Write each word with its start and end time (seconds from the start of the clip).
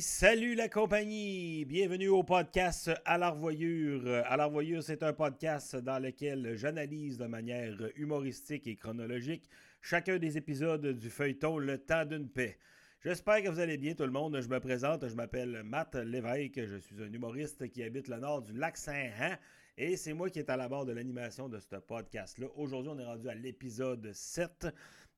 Salut 0.00 0.54
la 0.54 0.68
compagnie! 0.68 1.64
Bienvenue 1.64 2.08
au 2.08 2.22
podcast 2.22 2.90
À 3.04 3.16
l'Arvoyure. 3.16 4.22
À 4.26 4.36
l'Arvoyure, 4.36 4.82
c'est 4.82 5.02
un 5.02 5.12
podcast 5.12 5.76
dans 5.76 5.98
lequel 5.98 6.54
j'analyse 6.56 7.16
de 7.16 7.26
manière 7.26 7.74
humoristique 7.96 8.66
et 8.66 8.76
chronologique 8.76 9.48
chacun 9.80 10.18
des 10.18 10.36
épisodes 10.36 10.86
du 10.86 11.08
feuilleton 11.08 11.58
Le 11.58 11.78
temps 11.78 12.04
d'une 12.04 12.28
paix. 12.28 12.58
J'espère 13.02 13.42
que 13.42 13.48
vous 13.48 13.60
allez 13.60 13.78
bien 13.78 13.94
tout 13.94 14.04
le 14.04 14.10
monde. 14.10 14.38
Je 14.40 14.48
me 14.48 14.60
présente, 14.60 15.08
je 15.08 15.14
m'appelle 15.14 15.62
Matt 15.62 15.94
Lévesque, 15.94 16.66
je 16.66 16.76
suis 16.76 17.02
un 17.02 17.12
humoriste 17.12 17.70
qui 17.70 17.82
habite 17.82 18.08
le 18.08 18.18
nord 18.18 18.42
du 18.42 18.52
lac 18.52 18.76
Saint-Jean 18.76 19.36
et 19.78 19.96
c'est 19.96 20.14
moi 20.14 20.30
qui 20.30 20.38
est 20.38 20.50
à 20.50 20.56
la 20.56 20.68
barre 20.68 20.86
de 20.86 20.92
l'animation 20.92 21.48
de 21.48 21.58
ce 21.58 21.76
podcast-là. 21.76 22.46
Aujourd'hui, 22.56 22.92
on 22.94 22.98
est 22.98 23.04
rendu 23.04 23.28
à 23.28 23.34
l'épisode 23.34 24.10
7. 24.12 24.68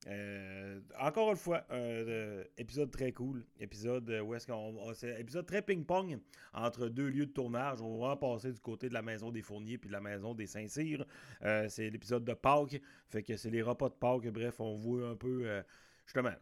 Euh, 0.07 0.81
encore 1.01 1.31
une 1.31 1.37
fois, 1.37 1.65
un 1.71 1.77
euh, 1.77 2.45
épisode 2.57 2.91
très 2.91 3.13
cool. 3.13 3.45
Épisode 3.59 4.09
où 4.25 4.35
est-ce 4.35 4.47
qu'on. 4.47 4.93
C'est 4.95 5.21
épisode 5.21 5.47
très 5.47 5.61
ping-pong 5.61 6.19
entre 6.55 6.89
deux 6.89 7.09
lieux 7.09 7.27
de 7.27 7.33
tournage. 7.33 7.81
On 7.83 7.99
va 7.99 8.17
passer 8.17 8.53
du 8.53 8.61
côté 8.61 8.89
de 8.89 8.95
la 8.95 9.03
maison 9.03 9.31
des 9.31 9.43
Fourniers 9.43 9.79
puis 9.79 9.89
de 9.89 9.93
la 9.93 10.01
maison 10.01 10.35
des 10.35 10.47
Saint-Cyr. 10.47 11.05
Euh, 11.43 11.69
c'est 11.69 11.91
l'épisode 11.91 12.25
de 12.25 12.35
Pâques. 12.35 12.81
Fait 13.09 13.23
que 13.23 13.37
c'est 13.37 13.51
les 13.51 13.63
repas 13.63 13.89
de 13.89 13.95
Pâques. 13.95 14.29
Bref, 14.29 14.61
on 14.61 14.75
voit 14.77 15.09
un 15.09 15.17
peu. 15.17 15.63
Justement, 16.05 16.33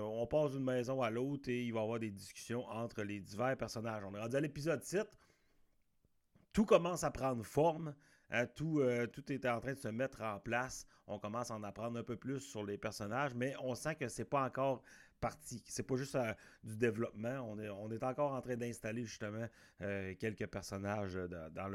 on 0.00 0.26
passe 0.26 0.52
d'une 0.52 0.64
maison 0.64 1.00
à 1.00 1.10
l'autre 1.10 1.48
et 1.48 1.62
il 1.62 1.72
va 1.72 1.80
y 1.80 1.82
avoir 1.82 2.00
des 2.00 2.10
discussions 2.10 2.66
entre 2.66 3.02
les 3.02 3.20
divers 3.20 3.56
personnages. 3.56 4.02
On 4.04 4.14
est 4.14 4.20
rendu 4.20 4.36
à 4.36 4.40
l'épisode 4.40 4.82
7. 4.82 5.06
Tout 6.52 6.64
commence 6.64 7.04
à 7.04 7.10
prendre 7.10 7.44
forme. 7.44 7.94
Hein, 8.34 8.46
tout, 8.46 8.80
euh, 8.80 9.06
tout 9.06 9.30
est 9.30 9.44
en 9.44 9.60
train 9.60 9.74
de 9.74 9.78
se 9.78 9.88
mettre 9.88 10.22
en 10.22 10.38
place. 10.38 10.86
On 11.06 11.18
commence 11.18 11.50
à 11.50 11.54
en 11.54 11.62
apprendre 11.64 11.98
un 11.98 12.02
peu 12.02 12.16
plus 12.16 12.40
sur 12.40 12.64
les 12.64 12.78
personnages, 12.78 13.34
mais 13.34 13.54
on 13.62 13.74
sent 13.74 13.94
que 13.96 14.08
c'est 14.08 14.24
pas 14.24 14.42
encore 14.42 14.82
parti. 15.20 15.62
C'est 15.66 15.82
pas 15.82 15.96
juste 15.96 16.14
euh, 16.14 16.32
du 16.64 16.76
développement. 16.76 17.46
On 17.46 17.58
est, 17.58 17.68
on 17.68 17.90
est 17.90 18.02
encore 18.02 18.32
en 18.32 18.40
train 18.40 18.56
d'installer 18.56 19.04
justement 19.04 19.46
euh, 19.82 20.14
quelques 20.18 20.46
personnages 20.46 21.14
dans, 21.14 21.70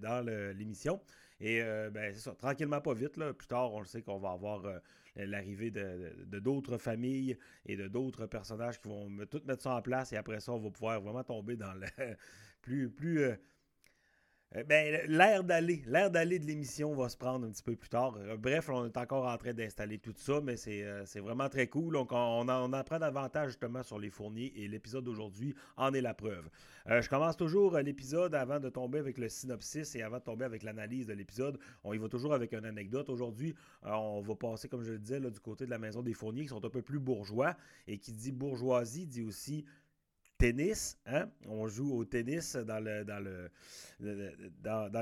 dans 0.00 0.26
l'émission. 0.56 1.00
Et 1.38 1.60
ben, 1.92 2.12
c'est 2.14 2.20
ça, 2.20 2.34
tranquillement 2.34 2.80
pas 2.80 2.94
vite. 2.94 3.16
Là. 3.18 3.32
Plus 3.32 3.46
tard, 3.46 3.72
on 3.72 3.80
le 3.80 3.86
sait 3.86 4.02
qu'on 4.02 4.18
va 4.18 4.30
avoir 4.30 4.62
l'arrivée 5.14 5.70
de 5.70 6.38
d'autres 6.40 6.78
familles 6.78 7.38
et 7.66 7.76
de 7.76 7.88
d'autres 7.88 8.24
personnages 8.26 8.80
qui 8.80 8.88
vont 8.88 9.10
tout 9.30 9.42
mettre 9.46 9.62
ça 9.62 9.76
en 9.76 9.82
place. 9.82 10.12
Et 10.14 10.16
après 10.16 10.40
ça, 10.40 10.52
on 10.52 10.58
va 10.58 10.70
pouvoir 10.70 11.00
vraiment 11.00 11.24
tomber 11.24 11.56
dans 11.56 11.74
le 11.74 11.86
plus, 12.66 12.90
plus 12.90 13.20
euh, 13.20 13.36
ben, 14.64 15.00
l'air 15.08 15.44
d'aller, 15.44 15.82
l'air 15.86 16.10
d'aller 16.10 16.38
de 16.38 16.46
l'émission 16.46 16.94
va 16.94 17.08
se 17.08 17.16
prendre 17.16 17.46
un 17.46 17.50
petit 17.50 17.62
peu 17.62 17.76
plus 17.76 17.88
tard. 17.88 18.16
Euh, 18.18 18.36
bref, 18.36 18.68
on 18.70 18.86
est 18.86 18.96
encore 18.96 19.26
en 19.26 19.36
train 19.36 19.52
d'installer 19.52 19.98
tout 19.98 20.14
ça, 20.16 20.40
mais 20.42 20.56
c'est, 20.56 20.82
euh, 20.82 21.04
vraiment 21.16 21.48
très 21.48 21.66
cool. 21.66 21.92
Donc, 21.92 22.12
on, 22.12 22.48
on, 22.48 22.72
apprend 22.72 22.98
davantage 22.98 23.48
justement 23.48 23.82
sur 23.82 23.98
les 23.98 24.08
fourniers 24.08 24.52
et 24.56 24.68
l'épisode 24.68 25.04
d'aujourd'hui 25.04 25.54
en 25.76 25.92
est 25.92 26.00
la 26.00 26.14
preuve. 26.14 26.48
je 26.86 27.08
commence 27.08 27.36
toujours 27.36 27.76
l'épisode 27.78 28.34
avant 28.34 28.60
de 28.60 28.68
tomber 28.68 28.98
avec 28.98 29.18
le 29.18 29.28
synopsis 29.28 29.94
et 29.94 30.02
avant 30.02 30.18
de 30.18 30.22
tomber 30.22 30.44
avec 30.44 30.62
l'analyse 30.62 31.06
de 31.06 31.12
l'épisode. 31.12 31.58
On 31.84 31.92
y 31.92 31.98
va 31.98 32.08
toujours 32.08 32.32
avec 32.32 32.52
une 32.52 32.64
anecdote. 32.64 33.08
Aujourd'hui, 33.10 33.54
on 33.82 34.20
va 34.20 34.34
passer, 34.34 34.68
comme 34.68 34.82
je 34.82 34.92
le 34.92 34.98
disais, 34.98 35.20
du 35.20 35.40
côté 35.40 35.66
de 35.66 35.70
la 35.70 35.78
maison 35.78 36.02
des 36.02 36.14
fourniers 36.14 36.42
qui 36.42 36.48
sont 36.48 36.64
un 36.64 36.70
peu 36.70 36.82
plus 36.82 36.98
bourgeois 36.98 37.56
et 37.86 37.98
qui 37.98 38.12
dit 38.12 38.32
bourgeoisie 38.32 39.06
dit 39.06 39.22
aussi 39.22 39.64
tennis. 40.38 40.98
Hein? 41.06 41.28
On 41.46 41.68
joue 41.68 41.92
au 41.94 42.04
tennis 42.04 42.56
dans 42.56 42.78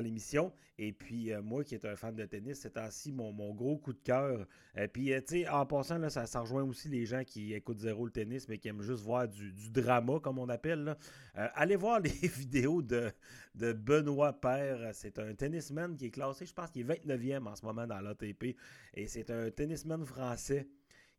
l'émission. 0.02 0.52
Et 0.76 0.92
puis 0.92 1.32
euh, 1.32 1.40
moi 1.40 1.62
qui 1.62 1.74
est 1.74 1.84
un 1.84 1.94
fan 1.94 2.14
de 2.14 2.24
tennis, 2.24 2.58
c'est 2.60 2.76
ainsi 2.78 3.12
mon, 3.12 3.32
mon, 3.32 3.54
gros 3.54 3.78
coup 3.78 3.92
de 3.92 4.00
cœur. 4.02 4.46
Et 4.76 4.80
euh, 4.80 4.88
puis 4.88 5.12
euh, 5.12 5.20
tu 5.20 5.42
sais, 5.42 5.48
en 5.48 5.64
passant, 5.66 5.98
là, 5.98 6.10
ça, 6.10 6.40
rejoint 6.40 6.64
aussi 6.64 6.88
les 6.88 7.06
gens 7.06 7.22
qui 7.24 7.54
écoutent 7.54 7.78
zéro 7.78 8.04
le 8.04 8.10
tennis, 8.10 8.48
mais 8.48 8.58
qui 8.58 8.68
aiment 8.68 8.82
juste 8.82 9.02
voir 9.02 9.28
du, 9.28 9.52
drama, 9.70 10.18
comme 10.20 10.38
on 10.38 10.48
appelle. 10.48 10.96
allez 11.34 11.76
voir 11.76 12.00
les 12.00 12.10
vidéos 12.28 12.82
de, 12.82 13.12
de 13.54 13.72
Benoît 13.72 14.32
Père. 14.32 14.90
C'est 14.94 15.18
un 15.18 15.34
tennisman 15.34 15.96
qui 15.96 16.06
est 16.06 16.10
classé, 16.10 16.44
je 16.44 16.52
pense 16.52 16.70
qu'il 16.70 16.90
est 16.90 17.04
29e 17.06 17.46
en 17.46 17.54
ce 17.54 17.64
moment 17.64 17.86
dans 17.86 18.00
l'ATP. 18.00 18.56
Et 18.94 19.06
c'est 19.06 19.30
un 19.30 19.50
tennisman 19.50 20.04
français 20.04 20.66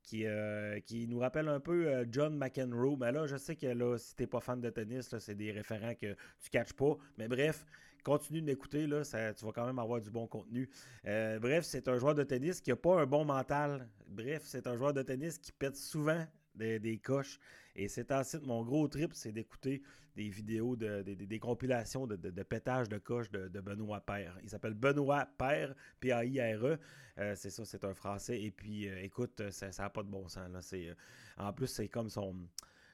qui, 0.05 0.25
euh, 0.25 0.79
qui 0.81 1.07
nous 1.07 1.19
rappelle 1.19 1.47
un 1.47 1.59
peu 1.59 1.87
euh, 1.87 2.05
John 2.09 2.37
McEnroe. 2.37 2.97
Mais 2.97 3.11
là, 3.11 3.25
je 3.27 3.35
sais 3.35 3.55
que 3.55 3.67
là, 3.67 3.97
si 3.97 4.15
t'es 4.15 4.27
pas 4.27 4.39
fan 4.39 4.61
de 4.61 4.69
tennis, 4.69 5.15
c'est 5.19 5.35
des 5.35 5.51
référents 5.51 5.95
que 5.95 6.15
tu 6.39 6.49
catches 6.49 6.73
pas. 6.73 6.95
Mais 7.17 7.27
bref, 7.27 7.65
continue 8.03 8.41
de 8.41 8.45
m'écouter, 8.45 8.87
là, 8.87 9.01
tu 9.03 9.45
vas 9.45 9.51
quand 9.51 9.65
même 9.65 9.79
avoir 9.79 9.99
du 9.99 10.11
bon 10.11 10.27
contenu. 10.27 10.69
Euh, 11.05 11.39
bref, 11.39 11.65
c'est 11.65 11.87
un 11.87 11.97
joueur 11.97 12.15
de 12.15 12.23
tennis 12.23 12.61
qui 12.61 12.69
n'a 12.69 12.75
pas 12.75 13.01
un 13.01 13.05
bon 13.05 13.25
mental. 13.25 13.89
Bref, 14.07 14.43
c'est 14.45 14.67
un 14.67 14.77
joueur 14.77 14.93
de 14.93 15.01
tennis 15.01 15.37
qui 15.37 15.51
pète 15.51 15.75
souvent 15.75 16.23
des, 16.55 16.99
coches. 17.03 17.39
Et 17.75 17.87
c'est 17.87 18.11
ensuite 18.11 18.45
mon 18.45 18.63
gros 18.63 18.87
trip, 18.87 19.13
c'est 19.13 19.31
d'écouter 19.31 19.81
des 20.15 20.29
vidéos, 20.29 20.75
de, 20.75 21.01
des 21.01 21.39
compilations 21.39 22.07
de, 22.07 22.43
pétage 22.43 22.87
de 22.87 22.97
coches 22.97 23.29
de, 23.31 23.59
Benoît 23.59 24.01
Père. 24.01 24.37
Il 24.43 24.49
s'appelle 24.49 24.73
Benoît 24.73 25.27
Père, 25.37 25.73
P-A-I-R-E. 25.99 26.79
Euh, 27.17 27.35
c'est 27.35 27.49
ça, 27.49 27.65
c'est 27.65 27.83
un 27.83 27.93
Français. 27.93 28.41
Et 28.41 28.51
puis, 28.51 28.87
euh, 28.87 29.01
écoute, 29.01 29.49
ça 29.51 29.69
n'a 29.77 29.89
pas 29.89 30.03
de 30.03 30.09
bon 30.09 30.27
sens. 30.27 30.49
Là. 30.51 30.59
Euh, 30.73 30.93
en 31.37 31.53
plus, 31.53 31.67
c'est 31.67 31.87
comme 31.87 32.09
son 32.09 32.35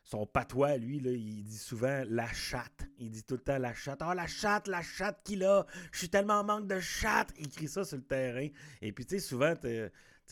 son 0.04 0.26
patois, 0.26 0.78
lui, 0.78 1.00
là, 1.00 1.12
il 1.12 1.44
dit 1.44 1.58
souvent 1.58 2.04
la 2.08 2.28
chatte. 2.34 2.88
Il 2.98 3.12
dit 3.12 3.24
tout 3.24 3.36
le 3.36 3.42
temps 3.42 3.58
la 3.58 3.74
chatte. 3.74 4.00
Ah, 4.02 4.16
la 4.16 4.28
chatte, 4.28 4.68
la 4.68 4.82
chatte 4.82 5.22
qu'il 5.24 5.44
a. 5.44 5.66
Je 5.92 6.00
suis 6.00 6.10
tellement 6.10 6.40
en 6.40 6.44
manque 6.44 6.68
de 6.68 6.80
chatte. 6.80 7.32
Il 7.38 7.50
crie 7.50 7.68
ça 7.68 7.84
sur 7.84 7.98
le 7.98 8.04
terrain. 8.04 8.48
Et 8.82 8.92
puis, 8.92 9.06
tu 9.06 9.16
sais, 9.16 9.20
souvent, 9.20 9.54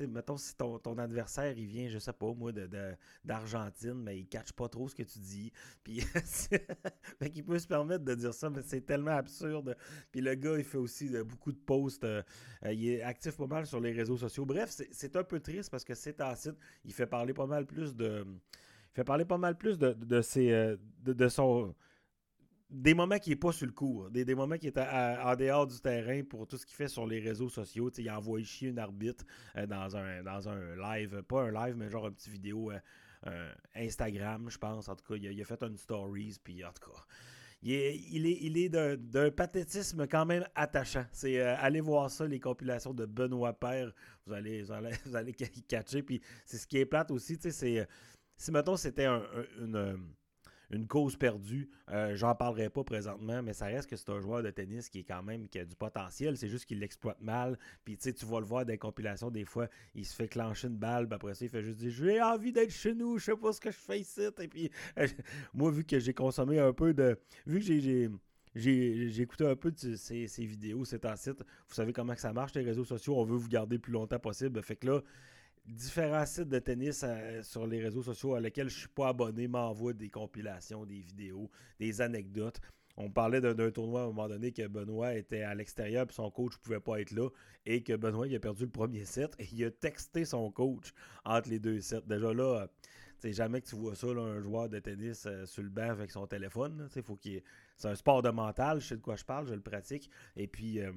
mettons, 0.08 0.38
si 0.38 0.56
ton, 0.56 0.98
adversaire, 0.98 1.58
il 1.58 1.66
vient, 1.66 1.90
je 1.90 2.00
sais 2.00 2.14
pas, 2.14 2.34
moi, 2.34 2.52
d'Argentine, 3.24 3.90
de, 3.90 3.94
mais 3.94 4.20
il 4.20 4.28
catch 4.28 4.52
pas 4.54 4.68
trop 4.68 4.88
ce 4.88 4.96
que 4.96 5.04
tu 5.04 5.20
dis. 5.20 5.52
Puis, 5.84 6.04
il 7.34 7.44
peut 7.44 7.60
se 7.60 7.68
permettre 7.68 8.04
de 8.06 8.16
dire 8.16 8.34
ça, 8.34 8.50
mais 8.50 8.62
c'est 8.64 8.82
tellement 8.82 9.12
absurde. 9.12 9.76
Puis 10.12 10.22
le 10.22 10.36
gars, 10.36 10.58
il 10.58 10.64
fait 10.64 10.78
aussi 10.78 11.10
beaucoup 11.24 11.52
de 11.52 11.58
posts. 11.58 12.04
Euh, 12.04 12.24
euh, 12.66 12.74
il 12.74 12.90
est 12.90 13.02
actif 13.02 13.38
pas 13.38 13.48
mal 13.48 13.66
sur 13.66 13.80
les 13.80 13.92
réseaux 13.92 14.18
sociaux. 14.18 14.46
Bref, 14.46 14.76
c'est 14.92 15.16
un 15.16 15.24
peu 15.24 15.40
triste 15.40 15.70
parce 15.70 15.84
que 15.84 15.96
c'est 15.96 16.22
un 16.22 16.36
site. 16.36 16.56
Il 16.86 16.94
fait 16.94 17.08
parler 17.08 17.34
pas 17.34 17.48
mal 17.48 17.66
plus 17.66 17.96
de. 17.96 18.26
Il 18.26 18.96
fait 18.96 19.04
parler 19.04 19.26
pas 19.26 19.38
mal 19.38 19.58
plus 19.58 19.78
de, 19.78 19.94
de, 19.94 20.22
ses, 20.22 20.52
euh, 20.52 20.76
de 21.04 21.28
son 21.28 21.76
des 22.70 22.94
moments 22.94 23.18
qui 23.18 23.32
n'est 23.32 23.36
pas 23.36 23.52
sur 23.52 23.66
le 23.66 23.72
coup, 23.72 24.08
des, 24.12 24.24
des 24.24 24.36
moments 24.36 24.58
qui 24.58 24.68
est 24.68 24.78
en 24.78 25.36
dehors 25.36 25.66
du 25.66 25.80
terrain 25.80 26.22
pour 26.24 26.46
tout 26.48 26.58
ce 26.58 26.66
qu'il 26.66 26.76
fait 26.76 26.88
sur 26.88 27.08
les 27.08 27.20
réseaux 27.20 27.50
sociaux. 27.50 27.90
il 27.98 28.12
envoie 28.12 28.44
chier 28.44 28.70
une 28.70 28.80
arbitre 28.80 29.26
euh, 29.56 29.66
dans, 29.66 29.98
un, 29.98 30.22
dans 30.22 30.48
un 30.50 30.76
live, 30.76 31.24
pas 31.24 31.44
un 31.44 31.52
live, 31.52 31.76
mais 31.76 31.90
genre 31.90 32.08
une 32.08 32.14
petite 32.14 32.32
vidéo 32.32 32.72
euh, 33.28 33.52
Instagram, 33.76 34.50
je 34.50 34.58
pense. 34.58 34.88
En 34.88 34.96
tout 34.96 35.06
cas, 35.06 35.16
il 35.20 35.42
a, 35.42 35.46
fait 35.46 35.62
une 35.64 35.78
stories, 35.78 36.38
puis 36.44 36.64
en 36.64 36.72
tout 36.72 36.92
cas. 36.92 37.00
Il 37.62 37.74
est, 37.74 37.98
il 38.42 38.58
est, 38.58 38.70
d'un 38.70 39.32
pathétisme 39.32 40.08
quand 40.08 40.26
même 40.26 40.46
attachant. 40.56 41.06
C'est 41.12 41.42
euh, 41.42 41.58
allez 41.58 41.82
voir 41.82 42.10
ça, 42.10 42.26
les 42.26 42.40
compilations 42.40 42.94
de 42.94 43.06
Benoît 43.06 43.52
Père. 43.52 43.92
Vous 44.26 44.32
allez, 44.32 44.62
vous 44.62 44.72
allez, 44.72 44.92
vous 45.06 45.16
allez 45.16 45.34
catcher. 45.68 46.04
Puis 46.04 46.22
c'est 46.46 46.58
ce 46.58 46.68
qui 46.68 46.78
est 46.78 46.86
plate 46.86 47.12
aussi, 47.12 47.38
c'est 47.42 47.88
si 48.38 48.52
mettons 48.52 48.78
c'était 48.78 49.04
un, 49.04 49.22
une 49.60 50.14
une 50.72 50.88
cause 50.88 51.16
perdue. 51.16 51.70
Euh, 51.90 52.16
j'en 52.16 52.36
parlerai 52.36 52.70
pas 52.70 52.84
présentement, 52.84 53.42
mais 53.42 53.54
ça 53.54 53.66
reste 53.66 53.90
que 53.90 53.96
c'est 53.96 54.10
un 54.10 54.20
joueur 54.20 54.44
de 54.44 54.52
tennis 54.52 54.90
qui 54.90 55.00
est 55.00 55.04
quand 55.04 55.24
même 55.24 55.48
qui 55.48 55.60
a 55.60 55.66
du 55.66 55.76
potentiel. 55.76 56.38
C'est 56.38 56.50
juste 56.50 56.66
qu'il 56.66 56.80
l'exploite 56.80 57.22
mal. 57.22 57.58
Puis 57.84 57.98
tu 57.98 58.04
sais, 58.04 58.14
tu 58.14 58.26
vas 58.26 58.40
le 58.40 58.46
voir 58.46 58.66
dans 58.66 58.72
les 58.72 58.78
compilations, 58.78 59.32
des 59.32 59.46
fois, 59.46 59.68
il 59.96 60.06
se 60.06 60.16
fait 60.16 60.28
clencher 60.28 60.68
une 60.68 60.78
balle, 60.78 61.08
puis 61.08 61.16
après 61.16 61.34
ça, 61.34 61.46
il 61.46 61.50
fait 61.50 61.64
juste 61.64 61.78
dire 61.78 61.92
J'ai 61.92 62.22
envie 62.22 62.52
d'être 62.52 62.72
chez 62.72 62.94
nous, 62.94 63.18
je 63.18 63.26
sais 63.26 63.36
pas 63.36 63.52
ce 63.54 63.60
que 63.62 63.72
je 63.72 63.78
fais 63.78 64.00
ici. 64.00 64.22
Et 64.40 64.48
puis, 64.48 64.72
moi, 65.54 65.72
vu 65.72 65.84
que 65.84 66.00
j'ai 66.00 66.14
consommé 66.14 66.60
un 66.60 66.74
peu 66.74 66.94
de. 66.94 67.18
Vu 67.46 67.60
que 67.60 67.66
j'ai. 67.66 68.10
J'ai 68.56 69.22
écouté 69.22 69.46
un 69.46 69.56
peu 69.56 69.72
de 69.72 69.96
ces, 69.96 70.26
vidéos, 70.40 70.84
c'est 70.84 71.06
un 71.06 71.16
site. 71.16 71.44
Vous 71.68 71.76
savez 71.76 71.94
comment 71.94 72.16
que 72.16 72.20
ça 72.20 72.34
marche, 72.34 72.56
les 72.56 72.64
réseaux 72.64 72.84
sociaux. 72.84 73.16
On 73.16 73.24
veut 73.24 73.38
vous 73.38 73.48
garder 73.48 73.76
le 73.76 73.82
plus 73.82 73.94
longtemps 73.94 74.20
possible. 74.20 74.62
Fait 74.64 74.76
que 74.76 74.88
là, 74.88 75.02
différents 75.66 76.26
sites 76.26 76.50
de 76.50 76.60
tennis 76.60 77.04
euh, 77.04 77.44
sur 77.44 77.68
les 77.68 77.82
réseaux 77.82 78.04
sociaux 78.04 78.36
à 78.36 78.40
lesquels 78.40 78.70
je 78.70 78.76
ne 78.76 78.80
suis 78.80 78.90
pas 78.90 79.10
abonné 79.10 79.48
m'envoient 79.48 79.94
des 79.94 80.10
compilations, 80.10 80.86
des 80.86 81.00
vidéos, 81.00 81.50
des 81.80 82.02
anecdotes. 82.02 82.60
On 82.98 83.10
parlait 83.10 83.40
d'un 83.40 83.72
tournoi 83.72 84.02
à 84.02 84.04
un 84.04 84.08
moment 84.08 84.28
donné 84.28 84.52
que 84.52 84.68
Benoît 84.68 85.16
était 85.16 85.44
à 85.44 85.56
l'extérieur 85.56 86.06
et 86.10 86.14
son 86.14 86.30
coach 86.32 86.54
ne 86.54 86.58
pouvait 86.58 86.80
pas 86.82 87.00
être 87.00 87.12
là 87.12 87.30
et 87.66 87.82
que 87.82 87.96
Benoît 87.96 88.28
il 88.28 88.36
a 88.36 88.40
perdu 88.40 88.66
le 88.66 88.72
premier 88.72 89.06
set 89.06 89.34
et 89.40 89.48
il 89.54 89.64
a 89.64 89.72
texté 89.72 90.26
son 90.26 90.52
coach 90.52 90.94
entre 91.24 91.50
les 91.50 91.60
deux 91.60 91.80
sets. 91.80 92.02
Déjà 92.08 92.34
là, 92.34 92.68
c'est 93.20 93.34
jamais 93.34 93.62
que 93.62 93.68
tu 93.68 93.76
vois 93.76 93.96
ça, 93.96 94.08
un 94.08 94.42
joueur 94.42 94.70
de 94.70 94.80
tennis 94.80 95.26
euh, 95.26 95.46
sur 95.46 95.64
le 95.64 95.70
banc 95.70 95.90
avec 95.90 96.12
son 96.12 96.26
téléphone. 96.26 96.88
Faut 97.04 97.20
C'est 97.22 97.88
un 97.88 97.96
sport 97.96 98.22
de 98.22 98.30
mental, 98.30 98.80
je 98.80 98.88
sais 98.88 98.98
de 98.98 99.02
quoi 99.02 99.16
je 99.16 99.26
parle, 99.26 99.48
je 99.48 99.54
le 99.54 99.62
pratique. 99.62 100.10
Et 100.36 100.48
puis, 100.48 100.80
euh, 100.80 100.92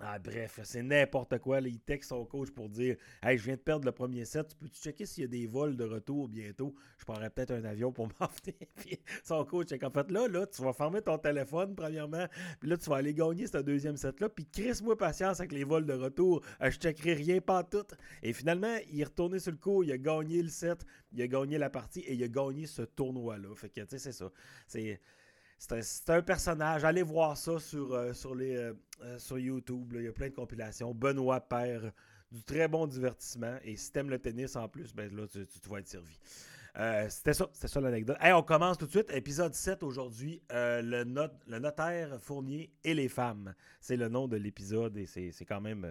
Ah, 0.00 0.16
bref, 0.20 0.60
c'est 0.62 0.82
n'importe 0.82 1.38
quoi. 1.38 1.60
il 1.60 1.80
texte 1.80 2.10
son 2.10 2.24
coach 2.24 2.50
pour 2.50 2.68
dire 2.68 2.96
Hey, 3.20 3.36
je 3.36 3.44
viens 3.44 3.56
de 3.56 3.60
perdre 3.60 3.84
le 3.84 3.90
premier 3.90 4.24
set. 4.24 4.46
Tu 4.48 4.56
peux-tu 4.56 4.80
checker 4.80 5.06
s'il 5.06 5.22
y 5.22 5.24
a 5.24 5.28
des 5.28 5.46
vols 5.46 5.76
de 5.76 5.82
retour 5.82 6.28
bientôt? 6.28 6.72
Je 6.98 7.04
prendrais 7.04 7.30
peut-être 7.30 7.50
un 7.50 7.64
avion 7.64 7.90
pour 7.90 8.06
m'en 8.20 8.28
Puis 8.76 9.00
son 9.24 9.44
coach 9.44 9.72
est 9.72 9.82
en 9.82 9.90
fait 9.90 10.08
là, 10.12 10.28
là, 10.28 10.46
tu 10.46 10.62
vas 10.62 10.72
fermer 10.72 11.02
ton 11.02 11.18
téléphone, 11.18 11.74
premièrement. 11.74 12.26
Puis 12.60 12.70
là, 12.70 12.76
tu 12.76 12.88
vas 12.88 12.96
aller 12.96 13.12
gagner 13.12 13.48
ce 13.48 13.58
deuxième 13.58 13.96
set-là. 13.96 14.28
Puis 14.28 14.46
crisse-moi 14.46 14.96
patience 14.96 15.40
avec 15.40 15.50
les 15.50 15.64
vols 15.64 15.86
de 15.86 15.94
retour. 15.94 16.42
Euh, 16.62 16.70
je 16.70 16.78
checkerai 16.78 17.14
rien 17.14 17.40
pas 17.40 17.64
tout. 17.64 17.86
Et 18.22 18.32
finalement, 18.32 18.76
il 18.92 19.00
est 19.00 19.04
retourné 19.04 19.40
sur 19.40 19.50
le 19.50 19.58
coup. 19.58 19.82
Il 19.82 19.90
a 19.90 19.98
gagné 19.98 20.40
le 20.42 20.48
set. 20.48 20.84
Il 21.12 21.20
a 21.22 21.26
gagné 21.26 21.58
la 21.58 21.70
partie 21.70 22.00
et 22.00 22.14
il 22.14 22.22
a 22.22 22.28
gagné 22.28 22.66
ce 22.66 22.82
tournoi-là. 22.82 23.52
Fait 23.56 23.68
que, 23.68 23.80
tu 23.80 23.86
sais, 23.88 23.98
c'est 23.98 24.12
ça. 24.12 24.30
C'est. 24.68 25.00
C'est 25.58 26.10
un, 26.10 26.22
personnage. 26.22 26.84
Allez 26.84 27.02
voir 27.02 27.36
ça 27.36 27.58
sur, 27.58 27.92
euh, 27.92 28.12
euh, 28.24 28.74
euh, 29.02 29.40
YouTube. 29.40 29.92
Il 29.96 30.02
y 30.02 30.06
a 30.06 30.12
plein 30.12 30.28
de 30.28 30.34
compilations. 30.34 30.94
Benoît 30.94 31.40
Père, 31.40 31.90
du 32.30 32.44
très 32.44 32.68
bon 32.68 32.86
divertissement. 32.86 33.56
Et 33.64 33.76
si 33.76 33.90
t'aimes 33.90 34.08
le 34.08 34.20
tennis 34.20 34.54
en 34.54 34.68
plus, 34.68 34.94
ben 34.94 35.12
là, 35.14 35.26
tu, 35.26 35.40
vas 35.68 35.80
être 35.80 35.88
servi. 35.88 36.16
c'était 37.08 37.34
ça, 37.34 37.48
c'était 37.52 37.66
ça 37.66 37.80
l'anecdote. 37.80 38.16
on 38.22 38.42
commence 38.42 38.78
tout 38.78 38.86
de 38.86 38.92
suite. 38.92 39.10
Épisode 39.10 39.52
7 39.52 39.82
aujourd'hui. 39.82 40.40
le, 40.50 41.02
notaire 41.58 42.20
Fournier 42.20 42.70
et 42.84 42.94
les 42.94 43.08
femmes. 43.08 43.52
C'est 43.80 43.96
le 43.96 44.08
nom 44.08 44.28
de 44.28 44.36
l'épisode 44.36 44.96
et 44.96 45.06
c'est 45.06 45.44
quand 45.44 45.60
même 45.60 45.84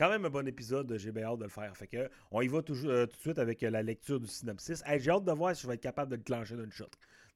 un 0.00 0.30
bon 0.30 0.48
épisode. 0.48 0.96
J'ai 0.96 1.12
bien 1.12 1.24
hâte 1.24 1.40
de 1.40 1.44
le 1.44 1.50
faire. 1.50 1.76
Fait 1.76 1.88
que, 1.88 2.08
on 2.30 2.40
y 2.40 2.48
va 2.48 2.62
tout, 2.62 2.74
tout 2.74 2.86
de 2.86 3.12
suite 3.20 3.38
avec 3.38 3.60
la 3.60 3.82
lecture 3.82 4.18
du 4.18 4.28
synopsis. 4.28 4.82
j'ai 4.96 5.10
hâte 5.10 5.24
de 5.24 5.32
voir 5.32 5.54
si 5.54 5.62
je 5.62 5.68
vais 5.68 5.74
être 5.74 5.82
capable 5.82 6.10
de 6.10 6.16
le 6.16 6.22
clencher 6.22 6.56
d'une 6.56 6.72
shot. 6.72 6.88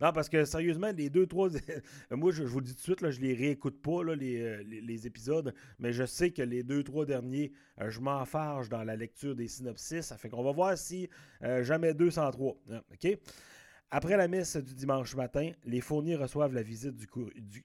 Non, 0.02 0.12
parce 0.12 0.28
que 0.28 0.44
sérieusement, 0.44 0.90
les 0.90 1.10
deux, 1.10 1.28
trois. 1.28 1.49
Moi, 2.10 2.32
je, 2.32 2.43
vous 2.43 2.58
le 2.58 2.64
dis 2.64 2.72
tout 2.72 2.78
de 2.78 2.82
suite, 2.82 3.00
là, 3.02 3.12
je 3.12 3.20
les 3.20 3.34
réécoute 3.34 3.81
pas, 3.81 4.00
euh, 4.02 4.16
les, 4.16 5.06
épisodes, 5.06 5.54
mais 5.78 5.93
je 5.93 6.04
sais 6.04 6.32
que 6.32 6.43
les 6.43 6.64
deux, 6.64 6.82
trois 6.82 7.06
derniers, 7.06 7.52
euh, 7.81 7.88
je 7.88 8.00
m'enfarge 8.00 8.69
dans 8.69 8.82
la 8.82 8.96
lecture 8.96 9.37
des 9.37 9.46
synopsis. 9.46 10.06
Ça 10.06 10.16
fait 10.16 10.28
qu'on 10.28 10.43
va 10.43 10.50
voir 10.50 10.76
si 10.76 11.08
euh, 11.44 11.62
jamais 11.62 11.94
203. 11.94 12.56
Ah? 12.72 12.82
Après 13.93 14.16
la 14.16 14.26
messe 14.26 14.56
du 14.56 14.75
dimanche 14.75 15.14
matin, 15.14 15.52
les 15.64 15.81
fourniers 15.81 16.16
reçoivent 16.16 16.52
la 16.52 16.64
visite 16.64 16.96
du, 16.96 17.06
du... 17.37 17.64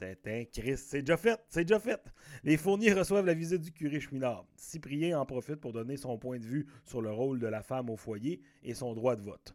Chris, 0.52 0.76
c'est 0.76 1.02
déjà 1.02 1.16
fait, 1.16 1.38
c'est 1.48 1.62
déjà 1.62 1.78
fait. 1.78 2.02
Les 2.42 2.56
fourniers 2.56 2.94
reçoivent 2.94 3.26
la 3.26 3.34
visite 3.34 3.60
du 3.60 3.70
curé 3.70 4.00
Chouinard. 4.00 4.44
Cyprien 4.56 5.20
en 5.20 5.26
profite 5.26 5.56
pour 5.56 5.72
donner 5.72 5.96
son 5.96 6.18
point 6.18 6.38
de 6.38 6.46
vue 6.46 6.66
sur 6.84 7.00
le 7.00 7.12
rôle 7.12 7.38
de 7.38 7.46
la 7.46 7.62
femme 7.62 7.90
au 7.90 7.96
foyer 7.96 8.40
et 8.64 8.74
son 8.74 8.92
droit 8.92 9.14
de 9.14 9.22
vote. 9.22 9.54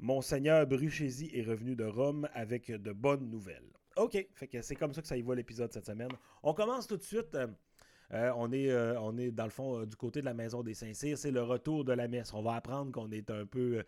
Monseigneur 0.00 0.66
Bruchési 0.66 1.30
est 1.34 1.42
revenu 1.42 1.76
de 1.76 1.84
Rome 1.84 2.26
avec 2.32 2.70
de 2.70 2.92
bonnes 2.92 3.28
nouvelles. 3.28 3.70
OK, 3.96 4.26
fait 4.32 4.46
que 4.46 4.62
c'est 4.62 4.74
comme 4.74 4.94
ça 4.94 5.02
que 5.02 5.08
ça 5.08 5.16
y 5.16 5.20
va 5.20 5.34
l'épisode 5.34 5.70
cette 5.72 5.84
semaine. 5.84 6.08
On 6.42 6.54
commence 6.54 6.86
tout 6.86 6.96
de 6.96 7.02
suite. 7.02 7.34
Euh, 7.34 7.46
euh, 8.12 8.32
on, 8.36 8.50
est, 8.50 8.70
euh, 8.70 8.98
on 9.00 9.16
est 9.18 9.30
dans 9.30 9.44
le 9.44 9.50
fond 9.50 9.84
du 9.84 9.94
côté 9.96 10.20
de 10.20 10.24
la 10.24 10.32
maison 10.32 10.62
des 10.62 10.72
Saint-Cyr. 10.72 11.18
C'est 11.18 11.30
le 11.30 11.42
retour 11.42 11.84
de 11.84 11.92
la 11.92 12.08
messe. 12.08 12.32
On 12.32 12.40
va 12.40 12.54
apprendre 12.54 12.90
qu'on 12.92 13.10
est 13.12 13.30
un 13.30 13.44
peu, 13.44 13.84